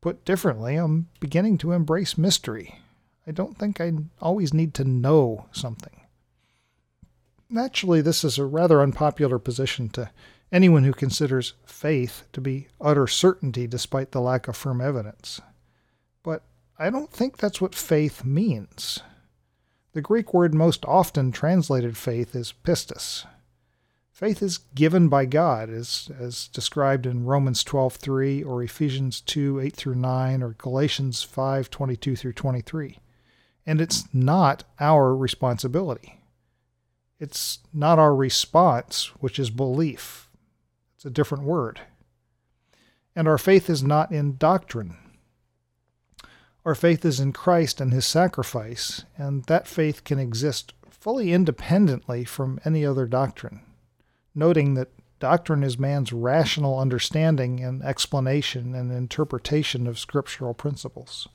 Put 0.00 0.24
differently, 0.24 0.76
I'm 0.76 1.08
beginning 1.20 1.58
to 1.58 1.72
embrace 1.72 2.18
mystery. 2.18 2.80
I 3.26 3.30
don't 3.30 3.56
think 3.56 3.80
I 3.80 3.92
always 4.20 4.52
need 4.52 4.74
to 4.74 4.84
know 4.84 5.46
something. 5.52 6.00
Naturally, 7.48 8.00
this 8.00 8.24
is 8.24 8.38
a 8.38 8.44
rather 8.44 8.82
unpopular 8.82 9.38
position 9.38 9.88
to 9.90 10.10
anyone 10.52 10.84
who 10.84 10.92
considers 10.92 11.54
faith 11.64 12.24
to 12.32 12.40
be 12.40 12.68
utter 12.80 13.06
certainty 13.06 13.66
despite 13.66 14.12
the 14.12 14.20
lack 14.20 14.48
of 14.48 14.56
firm 14.56 14.80
evidence. 14.80 15.40
I 16.78 16.90
don't 16.90 17.10
think 17.10 17.36
that's 17.36 17.60
what 17.60 17.74
faith 17.74 18.24
means. 18.24 19.00
The 19.92 20.02
Greek 20.02 20.34
word 20.34 20.54
most 20.54 20.84
often 20.86 21.30
translated 21.30 21.96
faith 21.96 22.34
is 22.34 22.52
pistis. 22.64 23.26
Faith 24.10 24.42
is 24.42 24.58
given 24.74 25.08
by 25.08 25.24
God, 25.24 25.70
as, 25.70 26.10
as 26.18 26.48
described 26.48 27.06
in 27.06 27.24
Romans 27.24 27.62
12:3 27.64 28.44
or 28.44 28.62
Ephesians 28.62 29.20
2 29.20 29.60
8 29.60 29.74
through 29.74 29.94
9 29.94 30.42
or 30.42 30.54
Galatians 30.58 31.22
5 31.22 31.70
22 31.70 32.16
through 32.16 32.32
23. 32.32 32.98
And 33.66 33.80
it's 33.80 34.04
not 34.12 34.64
our 34.80 35.16
responsibility. 35.16 36.20
It's 37.20 37.60
not 37.72 37.98
our 37.98 38.14
response, 38.14 39.06
which 39.20 39.38
is 39.38 39.50
belief. 39.50 40.28
It's 40.96 41.04
a 41.04 41.10
different 41.10 41.44
word. 41.44 41.80
And 43.16 43.28
our 43.28 43.38
faith 43.38 43.70
is 43.70 43.82
not 43.82 44.10
in 44.10 44.36
doctrine. 44.36 44.96
Our 46.64 46.74
faith 46.74 47.04
is 47.04 47.20
in 47.20 47.32
Christ 47.32 47.80
and 47.80 47.92
his 47.92 48.06
sacrifice, 48.06 49.04
and 49.18 49.44
that 49.44 49.68
faith 49.68 50.02
can 50.04 50.18
exist 50.18 50.72
fully 50.88 51.32
independently 51.32 52.24
from 52.24 52.58
any 52.64 52.86
other 52.86 53.06
doctrine, 53.06 53.60
noting 54.34 54.72
that 54.74 54.88
doctrine 55.20 55.62
is 55.62 55.78
man's 55.78 56.12
rational 56.12 56.78
understanding 56.78 57.60
and 57.60 57.82
explanation 57.82 58.74
and 58.74 58.90
interpretation 58.90 59.86
of 59.86 59.98
scriptural 59.98 60.54
principles. 60.54 61.28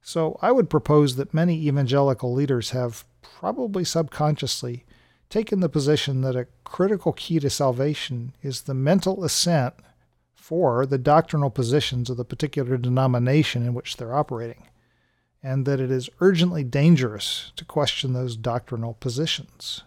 So 0.00 0.38
I 0.40 0.52
would 0.52 0.70
propose 0.70 1.16
that 1.16 1.34
many 1.34 1.66
evangelical 1.66 2.32
leaders 2.32 2.70
have, 2.70 3.04
probably 3.22 3.84
subconsciously, 3.84 4.84
taken 5.28 5.58
the 5.58 5.68
position 5.68 6.20
that 6.20 6.36
a 6.36 6.46
critical 6.62 7.12
key 7.12 7.40
to 7.40 7.50
salvation 7.50 8.34
is 8.42 8.62
the 8.62 8.74
mental 8.74 9.24
assent 9.24 9.74
for 10.50 10.84
the 10.84 10.98
doctrinal 10.98 11.48
positions 11.48 12.10
of 12.10 12.16
the 12.16 12.24
particular 12.24 12.76
denomination 12.76 13.64
in 13.64 13.72
which 13.72 13.96
they're 13.96 14.16
operating, 14.16 14.66
and 15.44 15.64
that 15.64 15.78
it 15.78 15.92
is 15.92 16.10
urgently 16.18 16.64
dangerous 16.64 17.52
to 17.54 17.64
question 17.64 18.14
those 18.14 18.34
doctrinal 18.34 18.94
positions. 18.94 19.84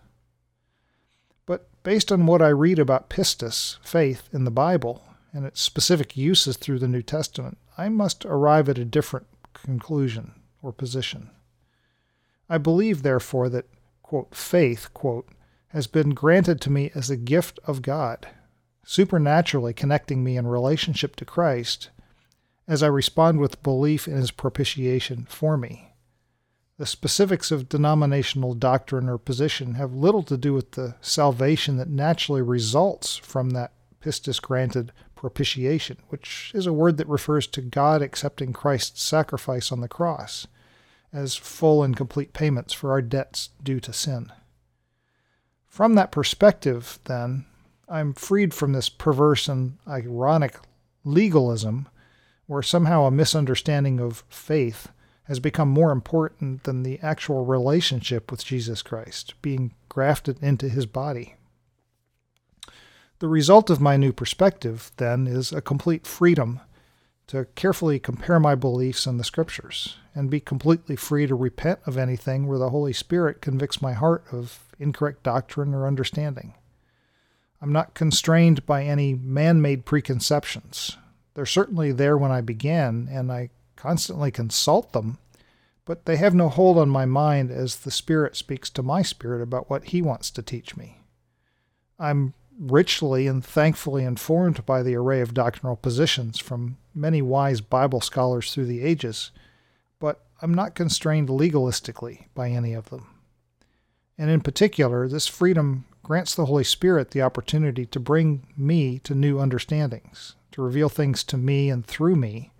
But 1.45 1.67
based 1.83 2.13
on 2.13 2.25
what 2.25 2.41
I 2.41 2.47
read 2.47 2.79
about 2.79 3.09
pistis, 3.09 3.77
faith, 3.83 4.29
in 4.31 4.45
the 4.45 4.51
Bible, 4.51 5.03
and 5.33 5.45
its 5.45 5.59
specific 5.59 6.15
uses 6.15 6.55
through 6.55 6.79
the 6.79 6.87
New 6.87 7.01
Testament, 7.01 7.57
I 7.77 7.89
must 7.89 8.23
arrive 8.23 8.69
at 8.69 8.77
a 8.77 8.85
different 8.85 9.27
conclusion 9.51 10.31
or 10.61 10.71
position. 10.71 11.29
I 12.47 12.57
believe, 12.57 13.03
therefore, 13.03 13.49
that, 13.49 13.65
quote, 14.01 14.33
faith, 14.33 14.93
quote, 14.93 15.27
has 15.67 15.87
been 15.87 16.11
granted 16.11 16.61
to 16.61 16.69
me 16.69 16.89
as 16.95 17.09
a 17.09 17.17
gift 17.17 17.59
of 17.65 17.81
God 17.81 18.27
supernaturally 18.83 19.73
connecting 19.73 20.23
me 20.23 20.37
in 20.37 20.47
relationship 20.47 21.15
to 21.17 21.25
Christ 21.25 21.89
as 22.67 22.81
I 22.81 22.87
respond 22.87 23.39
with 23.39 23.63
belief 23.63 24.07
in 24.07 24.15
his 24.15 24.31
propitiation 24.31 25.25
for 25.29 25.57
me. 25.57 25.93
The 26.77 26.85
specifics 26.85 27.51
of 27.51 27.69
denominational 27.69 28.55
doctrine 28.55 29.07
or 29.07 29.17
position 29.17 29.75
have 29.75 29.93
little 29.93 30.23
to 30.23 30.37
do 30.37 30.53
with 30.53 30.71
the 30.71 30.95
salvation 31.01 31.77
that 31.77 31.89
naturally 31.89 32.41
results 32.41 33.17
from 33.17 33.51
that 33.51 33.71
pistis 34.01 34.41
granted 34.41 34.91
propitiation, 35.15 35.97
which 36.09 36.51
is 36.53 36.65
a 36.65 36.73
word 36.73 36.97
that 36.97 37.07
refers 37.07 37.47
to 37.47 37.61
God 37.61 38.01
accepting 38.01 38.51
Christ's 38.51 39.01
sacrifice 39.01 39.71
on 39.71 39.81
the 39.81 39.87
cross 39.87 40.47
as 41.13 41.35
full 41.35 41.83
and 41.83 41.95
complete 41.95 42.33
payments 42.33 42.73
for 42.73 42.91
our 42.91 43.01
debts 43.01 43.49
due 43.61 43.79
to 43.79 43.93
sin. 43.93 44.31
From 45.67 45.95
that 45.95 46.11
perspective, 46.11 46.99
then, 47.05 47.45
I'm 47.93 48.13
freed 48.13 48.55
from 48.55 48.73
this 48.73 48.89
perverse 48.89 49.47
and 49.47 49.77
ironic 49.87 50.57
legalism 51.03 51.87
where 52.47 52.63
somehow 52.63 53.03
a 53.03 53.11
misunderstanding 53.11 53.99
of 53.99 54.23
faith 54.29 54.87
has 55.25 55.39
become 55.39 55.69
more 55.69 55.91
important 55.91 56.63
than 56.63 56.81
the 56.81 56.99
actual 57.03 57.45
relationship 57.45 58.31
with 58.31 58.43
Jesus 58.43 58.81
Christ, 58.81 59.35
being 59.43 59.75
grafted 59.89 60.41
into 60.41 60.69
his 60.69 60.87
body. 60.87 61.35
The 63.19 63.27
result 63.27 63.69
of 63.69 63.79
my 63.79 63.95
new 63.95 64.11
perspective, 64.11 64.91
then, 64.97 65.27
is 65.27 65.53
a 65.53 65.61
complete 65.61 66.07
freedom 66.07 66.61
to 67.27 67.45
carefully 67.53 67.99
compare 67.99 68.39
my 68.39 68.55
beliefs 68.55 69.05
and 69.05 69.19
the 69.19 69.23
Scriptures, 69.23 69.97
and 70.15 70.31
be 70.31 70.39
completely 70.39 70.95
free 70.95 71.27
to 71.27 71.35
repent 71.35 71.79
of 71.85 71.97
anything 71.97 72.47
where 72.47 72.57
the 72.57 72.71
Holy 72.71 72.91
Spirit 72.91 73.39
convicts 73.39 73.83
my 73.83 73.93
heart 73.93 74.23
of 74.31 74.65
incorrect 74.79 75.21
doctrine 75.21 75.75
or 75.75 75.85
understanding. 75.85 76.55
I'm 77.63 77.71
not 77.71 77.93
constrained 77.93 78.65
by 78.65 78.83
any 78.83 79.13
man 79.13 79.61
made 79.61 79.85
preconceptions. 79.85 80.97
They're 81.33 81.45
certainly 81.45 81.93
there 81.93 82.17
when 82.17 82.29
I 82.29 82.41
began, 82.41 83.07
and 83.09 83.31
I 83.31 83.51
constantly 83.77 84.31
consult 84.31 84.91
them, 84.91 85.17
but 85.85 86.03
they 86.03 86.17
have 86.17 86.35
no 86.35 86.49
hold 86.49 86.77
on 86.77 86.89
my 86.89 87.05
mind 87.05 87.51
as 87.51 87.77
the 87.77 87.89
Spirit 87.89 88.35
speaks 88.35 88.69
to 88.71 88.83
my 88.83 89.01
spirit 89.01 89.41
about 89.41 89.69
what 89.69 89.85
He 89.85 90.01
wants 90.01 90.29
to 90.31 90.41
teach 90.41 90.75
me. 90.75 90.99
I'm 91.97 92.33
richly 92.59 93.27
and 93.27 93.41
thankfully 93.45 94.03
informed 94.03 94.65
by 94.65 94.83
the 94.83 94.95
array 94.95 95.21
of 95.21 95.33
doctrinal 95.33 95.77
positions 95.77 96.39
from 96.39 96.77
many 96.93 97.21
wise 97.21 97.61
Bible 97.61 98.01
scholars 98.01 98.53
through 98.53 98.65
the 98.65 98.83
ages, 98.83 99.31
but 99.99 100.25
I'm 100.41 100.53
not 100.53 100.75
constrained 100.75 101.29
legalistically 101.29 102.25
by 102.35 102.49
any 102.49 102.73
of 102.73 102.89
them. 102.89 103.07
And 104.17 104.29
in 104.29 104.41
particular, 104.41 105.07
this 105.07 105.27
freedom 105.27 105.85
grants 106.03 106.35
the 106.35 106.45
Holy 106.45 106.65
Spirit 106.65 107.11
the 107.11 107.21
opportunity 107.21 107.85
to 107.87 107.99
bring 107.99 108.45
me 108.57 108.99
to 108.99 109.15
new 109.15 109.39
understandings, 109.39 110.35
to 110.51 110.61
reveal 110.61 110.89
things 110.89 111.23
to 111.23 111.37
me 111.37 111.69
and 111.69 111.85
through 111.85 112.15
me 112.15 112.51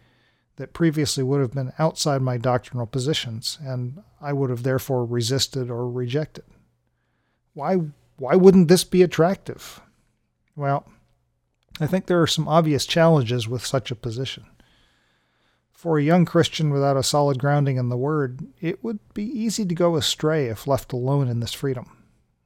that 0.55 0.73
previously 0.73 1.23
would 1.23 1.41
have 1.41 1.53
been 1.53 1.73
outside 1.77 2.21
my 2.21 2.37
doctrinal 2.37 2.85
positions, 2.85 3.57
and 3.61 4.01
I 4.21 4.33
would 4.33 4.49
have 4.49 4.63
therefore 4.63 5.03
resisted 5.03 5.69
or 5.69 5.89
rejected. 5.89 6.45
Why, 7.53 7.77
why 8.17 8.35
wouldn't 8.35 8.67
this 8.67 8.83
be 8.83 9.01
attractive? 9.01 9.81
Well, 10.55 10.85
I 11.81 11.87
think 11.87 12.05
there 12.05 12.21
are 12.21 12.27
some 12.27 12.47
obvious 12.47 12.85
challenges 12.85 13.47
with 13.47 13.65
such 13.65 13.91
a 13.91 13.95
position. 13.95 14.45
For 15.71 15.97
a 15.97 16.03
young 16.03 16.23
Christian 16.23 16.69
without 16.69 16.95
a 16.95 17.03
solid 17.03 17.39
grounding 17.39 17.77
in 17.77 17.89
the 17.89 17.97
Word, 17.97 18.45
it 18.61 18.83
would 18.83 18.99
be 19.13 19.23
easy 19.23 19.65
to 19.65 19.75
go 19.75 19.97
astray 19.97 20.47
if 20.47 20.67
left 20.67 20.93
alone 20.93 21.27
in 21.27 21.39
this 21.39 21.51
freedom. 21.51 21.92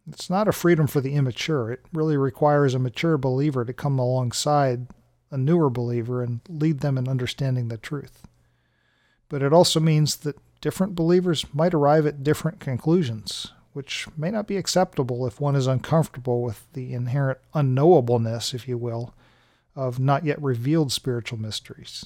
It's 0.09 0.29
not 0.29 0.47
a 0.47 0.53
freedom 0.53 0.87
for 0.87 1.01
the 1.01 1.15
immature. 1.15 1.71
It 1.71 1.85
really 1.91 2.17
requires 2.17 2.73
a 2.73 2.79
mature 2.79 3.17
believer 3.17 3.65
to 3.65 3.73
come 3.73 3.99
alongside 3.99 4.87
a 5.29 5.37
newer 5.37 5.69
believer 5.69 6.23
and 6.23 6.39
lead 6.47 6.79
them 6.79 6.97
in 6.97 7.07
understanding 7.07 7.67
the 7.67 7.77
truth. 7.77 8.25
But 9.29 9.41
it 9.41 9.51
also 9.51 9.79
means 9.79 10.17
that 10.17 10.39
different 10.61 10.95
believers 10.95 11.45
might 11.53 11.73
arrive 11.73 12.05
at 12.05 12.23
different 12.23 12.59
conclusions, 12.59 13.51
which 13.73 14.07
may 14.17 14.31
not 14.31 14.47
be 14.47 14.57
acceptable 14.57 15.27
if 15.27 15.41
one 15.41 15.55
is 15.55 15.67
uncomfortable 15.67 16.41
with 16.41 16.65
the 16.73 16.93
inherent 16.93 17.39
unknowableness, 17.53 18.53
if 18.53 18.67
you 18.67 18.77
will, 18.77 19.13
of 19.75 19.99
not 19.99 20.23
yet 20.23 20.41
revealed 20.41 20.91
spiritual 20.91 21.37
mysteries. 21.37 22.05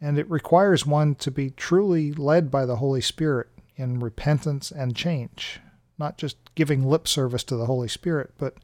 And 0.00 0.18
it 0.18 0.30
requires 0.30 0.86
one 0.86 1.16
to 1.16 1.30
be 1.30 1.50
truly 1.50 2.12
led 2.12 2.50
by 2.50 2.64
the 2.64 2.76
Holy 2.76 3.00
Spirit 3.00 3.48
in 3.76 3.98
repentance 3.98 4.70
and 4.70 4.96
change, 4.96 5.60
not 6.00 6.18
just 6.18 6.36
giving 6.56 6.84
lip 6.84 7.06
service 7.06 7.44
to 7.44 7.54
the 7.54 7.66
Holy 7.66 7.86
Spirit, 7.86 8.32
but 8.38 8.56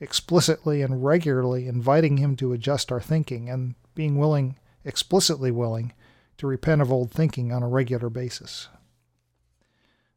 explicitly 0.00 0.82
and 0.82 1.04
regularly 1.04 1.68
inviting 1.68 2.16
Him 2.16 2.34
to 2.36 2.52
adjust 2.52 2.90
our 2.90 3.00
thinking 3.00 3.48
and 3.48 3.76
being 3.94 4.16
willing, 4.16 4.56
explicitly 4.84 5.52
willing, 5.52 5.92
to 6.38 6.46
repent 6.46 6.80
of 6.80 6.90
old 6.90 7.12
thinking 7.12 7.52
on 7.52 7.62
a 7.62 7.68
regular 7.68 8.08
basis. 8.08 8.68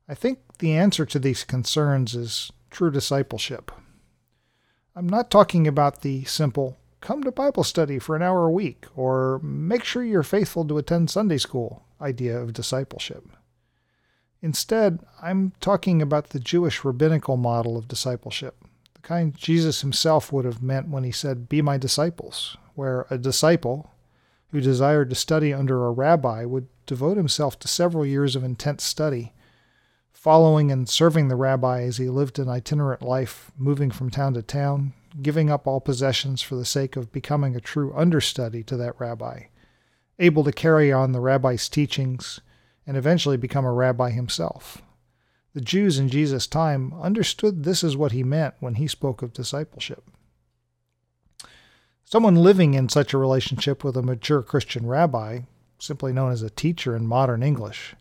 I 0.07 0.15
think 0.15 0.39
the 0.59 0.73
answer 0.73 1.05
to 1.05 1.19
these 1.19 1.43
concerns 1.43 2.15
is 2.15 2.51
true 2.69 2.91
discipleship. 2.91 3.71
I'm 4.95 5.07
not 5.07 5.31
talking 5.31 5.67
about 5.67 6.01
the 6.01 6.23
simple, 6.25 6.77
come 7.01 7.23
to 7.23 7.31
Bible 7.31 7.63
study 7.63 7.97
for 7.99 8.15
an 8.15 8.21
hour 8.21 8.45
a 8.47 8.51
week, 8.51 8.85
or 8.95 9.39
make 9.43 9.83
sure 9.83 10.03
you're 10.03 10.23
faithful 10.23 10.65
to 10.65 10.77
attend 10.77 11.09
Sunday 11.09 11.37
school 11.37 11.85
idea 12.01 12.37
of 12.37 12.53
discipleship. 12.53 13.27
Instead, 14.41 14.99
I'm 15.21 15.53
talking 15.59 16.01
about 16.01 16.29
the 16.29 16.39
Jewish 16.39 16.83
rabbinical 16.83 17.37
model 17.37 17.77
of 17.77 17.87
discipleship, 17.87 18.55
the 18.95 19.01
kind 19.01 19.35
Jesus 19.35 19.81
himself 19.81 20.33
would 20.33 20.45
have 20.45 20.63
meant 20.63 20.89
when 20.89 21.03
he 21.03 21.11
said, 21.11 21.47
Be 21.47 21.61
my 21.61 21.77
disciples, 21.77 22.57
where 22.73 23.05
a 23.09 23.17
disciple 23.19 23.91
who 24.51 24.59
desired 24.59 25.09
to 25.09 25.15
study 25.15 25.53
under 25.53 25.85
a 25.85 25.91
rabbi 25.91 26.43
would 26.43 26.67
devote 26.87 27.17
himself 27.17 27.59
to 27.59 27.67
several 27.67 28.05
years 28.05 28.35
of 28.35 28.43
intense 28.43 28.83
study, 28.83 29.33
following 30.11 30.71
and 30.71 30.89
serving 30.89 31.27
the 31.27 31.35
rabbi 31.35 31.83
as 31.83 31.97
he 31.97 32.09
lived 32.09 32.39
an 32.39 32.49
itinerant 32.49 33.03
life, 33.03 33.51
moving 33.57 33.91
from 33.91 34.09
town 34.09 34.33
to 34.33 34.41
town, 34.41 34.93
giving 35.21 35.51
up 35.51 35.67
all 35.67 35.79
possessions 35.79 36.41
for 36.41 36.55
the 36.55 36.65
sake 36.65 36.95
of 36.95 37.11
becoming 37.11 37.55
a 37.55 37.61
true 37.61 37.93
understudy 37.95 38.63
to 38.63 38.75
that 38.75 38.99
rabbi, 38.99 39.43
able 40.17 40.43
to 40.43 40.51
carry 40.51 40.91
on 40.91 41.11
the 41.11 41.19
rabbi's 41.19 41.69
teachings 41.69 42.41
and 42.85 42.97
eventually 42.97 43.37
become 43.37 43.65
a 43.65 43.71
rabbi 43.71 44.09
himself. 44.09 44.81
The 45.53 45.61
Jews 45.61 45.99
in 45.99 46.09
Jesus' 46.09 46.47
time 46.47 46.93
understood 47.01 47.63
this 47.63 47.83
is 47.83 47.97
what 47.97 48.13
he 48.13 48.23
meant 48.23 48.55
when 48.59 48.75
he 48.75 48.87
spoke 48.87 49.21
of 49.21 49.33
discipleship. 49.33 50.03
Someone 52.05 52.35
living 52.35 52.73
in 52.73 52.89
such 52.89 53.13
a 53.13 53.17
relationship 53.17 53.83
with 53.83 53.95
a 53.95 54.01
mature 54.01 54.41
Christian 54.41 54.85
rabbi, 54.85 55.41
simply 55.79 56.13
known 56.13 56.31
as 56.31 56.41
a 56.41 56.49
teacher 56.49 56.95
in 56.95 57.07
modern 57.07 57.43
English, 57.43 57.95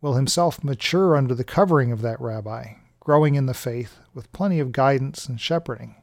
will 0.00 0.14
himself 0.14 0.62
mature 0.62 1.16
under 1.16 1.34
the 1.34 1.44
covering 1.44 1.90
of 1.90 2.02
that 2.02 2.20
rabbi, 2.20 2.74
growing 3.00 3.34
in 3.34 3.46
the 3.46 3.54
faith 3.54 3.98
with 4.12 4.32
plenty 4.32 4.60
of 4.60 4.72
guidance 4.72 5.26
and 5.26 5.40
shepherding. 5.40 5.94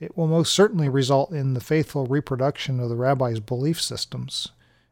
It 0.00 0.16
will 0.16 0.26
most 0.26 0.52
certainly 0.52 0.88
result 0.88 1.30
in 1.30 1.54
the 1.54 1.60
faithful 1.60 2.06
reproduction 2.06 2.80
of 2.80 2.88
the 2.88 2.96
rabbi's 2.96 3.38
belief 3.38 3.80
systems, 3.80 4.48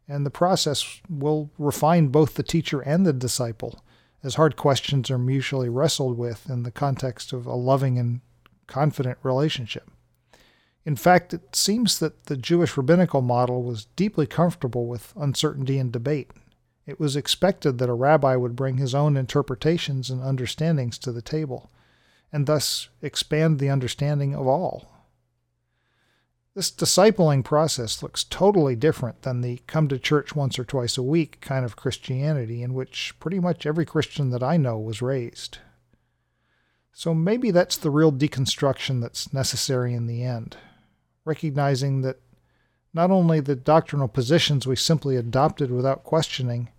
and 0.08 0.24
the 0.24 0.30
process 0.30 1.00
will 1.08 1.50
refine 1.58 2.08
both 2.08 2.34
the 2.34 2.42
teacher 2.42 2.80
and 2.80 3.04
the 3.04 3.12
disciple, 3.12 3.84
as 4.22 4.36
hard 4.36 4.56
questions 4.56 5.10
are 5.10 5.18
mutually 5.18 5.68
wrestled 5.68 6.16
with 6.16 6.48
in 6.48 6.62
the 6.62 6.70
context 6.70 7.32
of 7.32 7.46
a 7.46 7.54
loving 7.54 7.98
and 7.98 8.20
confident 8.66 9.18
relationship. 9.22 9.90
In 10.84 10.96
fact, 10.96 11.34
it 11.34 11.54
seems 11.54 11.98
that 11.98 12.24
the 12.24 12.36
Jewish 12.36 12.76
rabbinical 12.76 13.20
model 13.20 13.62
was 13.62 13.86
deeply 13.96 14.26
comfortable 14.26 14.86
with 14.86 15.12
uncertainty 15.16 15.78
and 15.78 15.92
debate. 15.92 16.30
It 16.86 16.98
was 16.98 17.14
expected 17.14 17.76
that 17.78 17.90
a 17.90 17.94
rabbi 17.94 18.36
would 18.36 18.56
bring 18.56 18.78
his 18.78 18.94
own 18.94 19.16
interpretations 19.16 20.08
and 20.08 20.22
understandings 20.22 20.96
to 21.00 21.12
the 21.12 21.20
table, 21.20 21.70
and 22.32 22.46
thus 22.46 22.88
expand 23.02 23.58
the 23.58 23.68
understanding 23.68 24.34
of 24.34 24.46
all. 24.46 24.97
This 26.58 26.72
discipling 26.72 27.44
process 27.44 28.02
looks 28.02 28.24
totally 28.24 28.74
different 28.74 29.22
than 29.22 29.42
the 29.42 29.60
come 29.68 29.86
to 29.86 29.96
church 29.96 30.34
once 30.34 30.58
or 30.58 30.64
twice 30.64 30.98
a 30.98 31.04
week 31.04 31.40
kind 31.40 31.64
of 31.64 31.76
Christianity 31.76 32.64
in 32.64 32.74
which 32.74 33.14
pretty 33.20 33.38
much 33.38 33.64
every 33.64 33.86
Christian 33.86 34.30
that 34.30 34.42
I 34.42 34.56
know 34.56 34.76
was 34.76 35.00
raised. 35.00 35.58
So 36.92 37.14
maybe 37.14 37.52
that's 37.52 37.76
the 37.76 37.92
real 37.92 38.10
deconstruction 38.10 39.00
that's 39.00 39.32
necessary 39.32 39.94
in 39.94 40.08
the 40.08 40.24
end 40.24 40.56
recognizing 41.24 42.00
that 42.00 42.18
not 42.92 43.12
only 43.12 43.38
the 43.38 43.54
doctrinal 43.54 44.08
positions 44.08 44.66
we 44.66 44.74
simply 44.74 45.14
adopted 45.14 45.70
without 45.70 46.02
questioning 46.02 46.70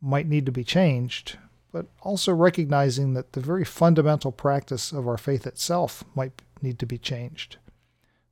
might 0.00 0.28
need 0.28 0.46
to 0.46 0.52
be 0.52 0.64
changed, 0.64 1.36
but 1.72 1.84
also 2.00 2.32
recognizing 2.32 3.12
that 3.12 3.34
the 3.34 3.40
very 3.40 3.66
fundamental 3.66 4.32
practice 4.32 4.92
of 4.92 5.06
our 5.06 5.18
faith 5.18 5.46
itself 5.46 6.04
might 6.14 6.40
need 6.62 6.78
to 6.78 6.86
be 6.86 6.96
changed. 6.96 7.58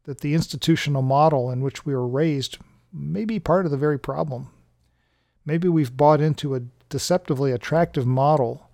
That 0.08 0.20
the 0.20 0.32
institutional 0.32 1.02
model 1.02 1.50
in 1.50 1.60
which 1.60 1.84
we 1.84 1.94
were 1.94 2.08
raised 2.08 2.56
may 2.90 3.26
be 3.26 3.38
part 3.38 3.66
of 3.66 3.70
the 3.70 3.76
very 3.76 3.98
problem. 3.98 4.48
Maybe 5.44 5.68
we've 5.68 5.94
bought 5.94 6.22
into 6.22 6.54
a 6.54 6.62
deceptively 6.88 7.52
attractive 7.52 8.06
model 8.06 8.70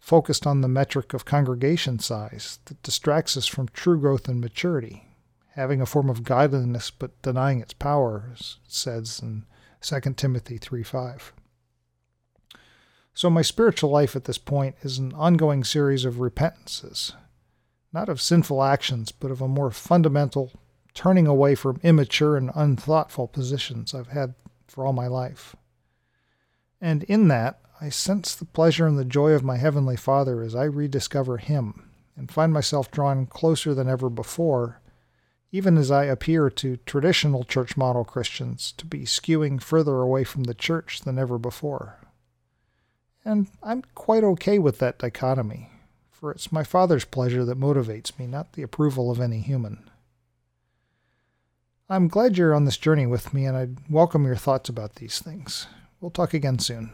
focused 0.00 0.44
on 0.44 0.60
the 0.60 0.66
metric 0.66 1.14
of 1.14 1.24
congregation 1.24 2.00
size 2.00 2.58
that 2.64 2.82
distracts 2.82 3.36
us 3.36 3.46
from 3.46 3.68
true 3.68 3.96
growth 4.00 4.26
and 4.26 4.40
maturity 4.40 5.06
having 5.54 5.80
a 5.80 5.86
form 5.86 6.08
of 6.08 6.24
godliness 6.24 6.90
but 6.90 7.20
denying 7.22 7.60
its 7.60 7.74
power, 7.74 8.30
as 8.32 8.56
it 8.64 8.72
says 8.72 9.20
in 9.22 9.44
2 9.82 10.14
Timothy 10.14 10.58
3 10.58 10.82
5. 10.82 11.32
So, 13.14 13.28
my 13.28 13.42
spiritual 13.42 13.90
life 13.90 14.16
at 14.16 14.24
this 14.24 14.38
point 14.38 14.76
is 14.82 14.98
an 14.98 15.12
ongoing 15.12 15.64
series 15.64 16.04
of 16.04 16.20
repentances, 16.20 17.12
not 17.92 18.08
of 18.08 18.20
sinful 18.20 18.62
actions, 18.62 19.12
but 19.12 19.30
of 19.30 19.42
a 19.42 19.48
more 19.48 19.70
fundamental 19.70 20.50
turning 20.94 21.26
away 21.26 21.54
from 21.54 21.80
immature 21.82 22.36
and 22.36 22.50
unthoughtful 22.54 23.28
positions 23.28 23.94
I've 23.94 24.08
had 24.08 24.34
for 24.66 24.86
all 24.86 24.92
my 24.92 25.06
life. 25.06 25.56
And 26.80 27.02
in 27.04 27.28
that, 27.28 27.60
I 27.80 27.88
sense 27.88 28.34
the 28.34 28.44
pleasure 28.44 28.86
and 28.86 28.98
the 28.98 29.04
joy 29.04 29.32
of 29.32 29.44
my 29.44 29.56
Heavenly 29.56 29.96
Father 29.96 30.42
as 30.42 30.54
I 30.54 30.64
rediscover 30.64 31.38
Him 31.38 31.90
and 32.16 32.30
find 32.30 32.52
myself 32.52 32.90
drawn 32.90 33.26
closer 33.26 33.74
than 33.74 33.88
ever 33.88 34.10
before 34.10 34.82
even 35.52 35.76
as 35.76 35.90
I 35.90 36.04
appear 36.04 36.48
to 36.48 36.78
traditional 36.78 37.44
church 37.44 37.76
model 37.76 38.04
Christians 38.04 38.72
to 38.78 38.86
be 38.86 39.00
skewing 39.00 39.62
further 39.62 40.00
away 40.00 40.24
from 40.24 40.44
the 40.44 40.54
church 40.54 41.02
than 41.02 41.18
ever 41.18 41.38
before. 41.38 41.98
And 43.22 43.48
I'm 43.62 43.82
quite 43.94 44.24
okay 44.24 44.58
with 44.58 44.78
that 44.78 44.98
dichotomy, 44.98 45.70
for 46.10 46.32
it's 46.32 46.50
my 46.50 46.64
Father's 46.64 47.04
pleasure 47.04 47.44
that 47.44 47.60
motivates 47.60 48.18
me, 48.18 48.26
not 48.26 48.54
the 48.54 48.62
approval 48.62 49.10
of 49.10 49.20
any 49.20 49.40
human. 49.40 49.90
I'm 51.92 52.08
glad 52.08 52.38
you're 52.38 52.54
on 52.54 52.64
this 52.64 52.78
journey 52.78 53.04
with 53.04 53.34
me, 53.34 53.44
and 53.44 53.54
I'd 53.54 53.76
welcome 53.90 54.24
your 54.24 54.34
thoughts 54.34 54.70
about 54.70 54.94
these 54.94 55.18
things. 55.18 55.66
We'll 56.00 56.10
talk 56.10 56.32
again 56.32 56.58
soon. 56.58 56.90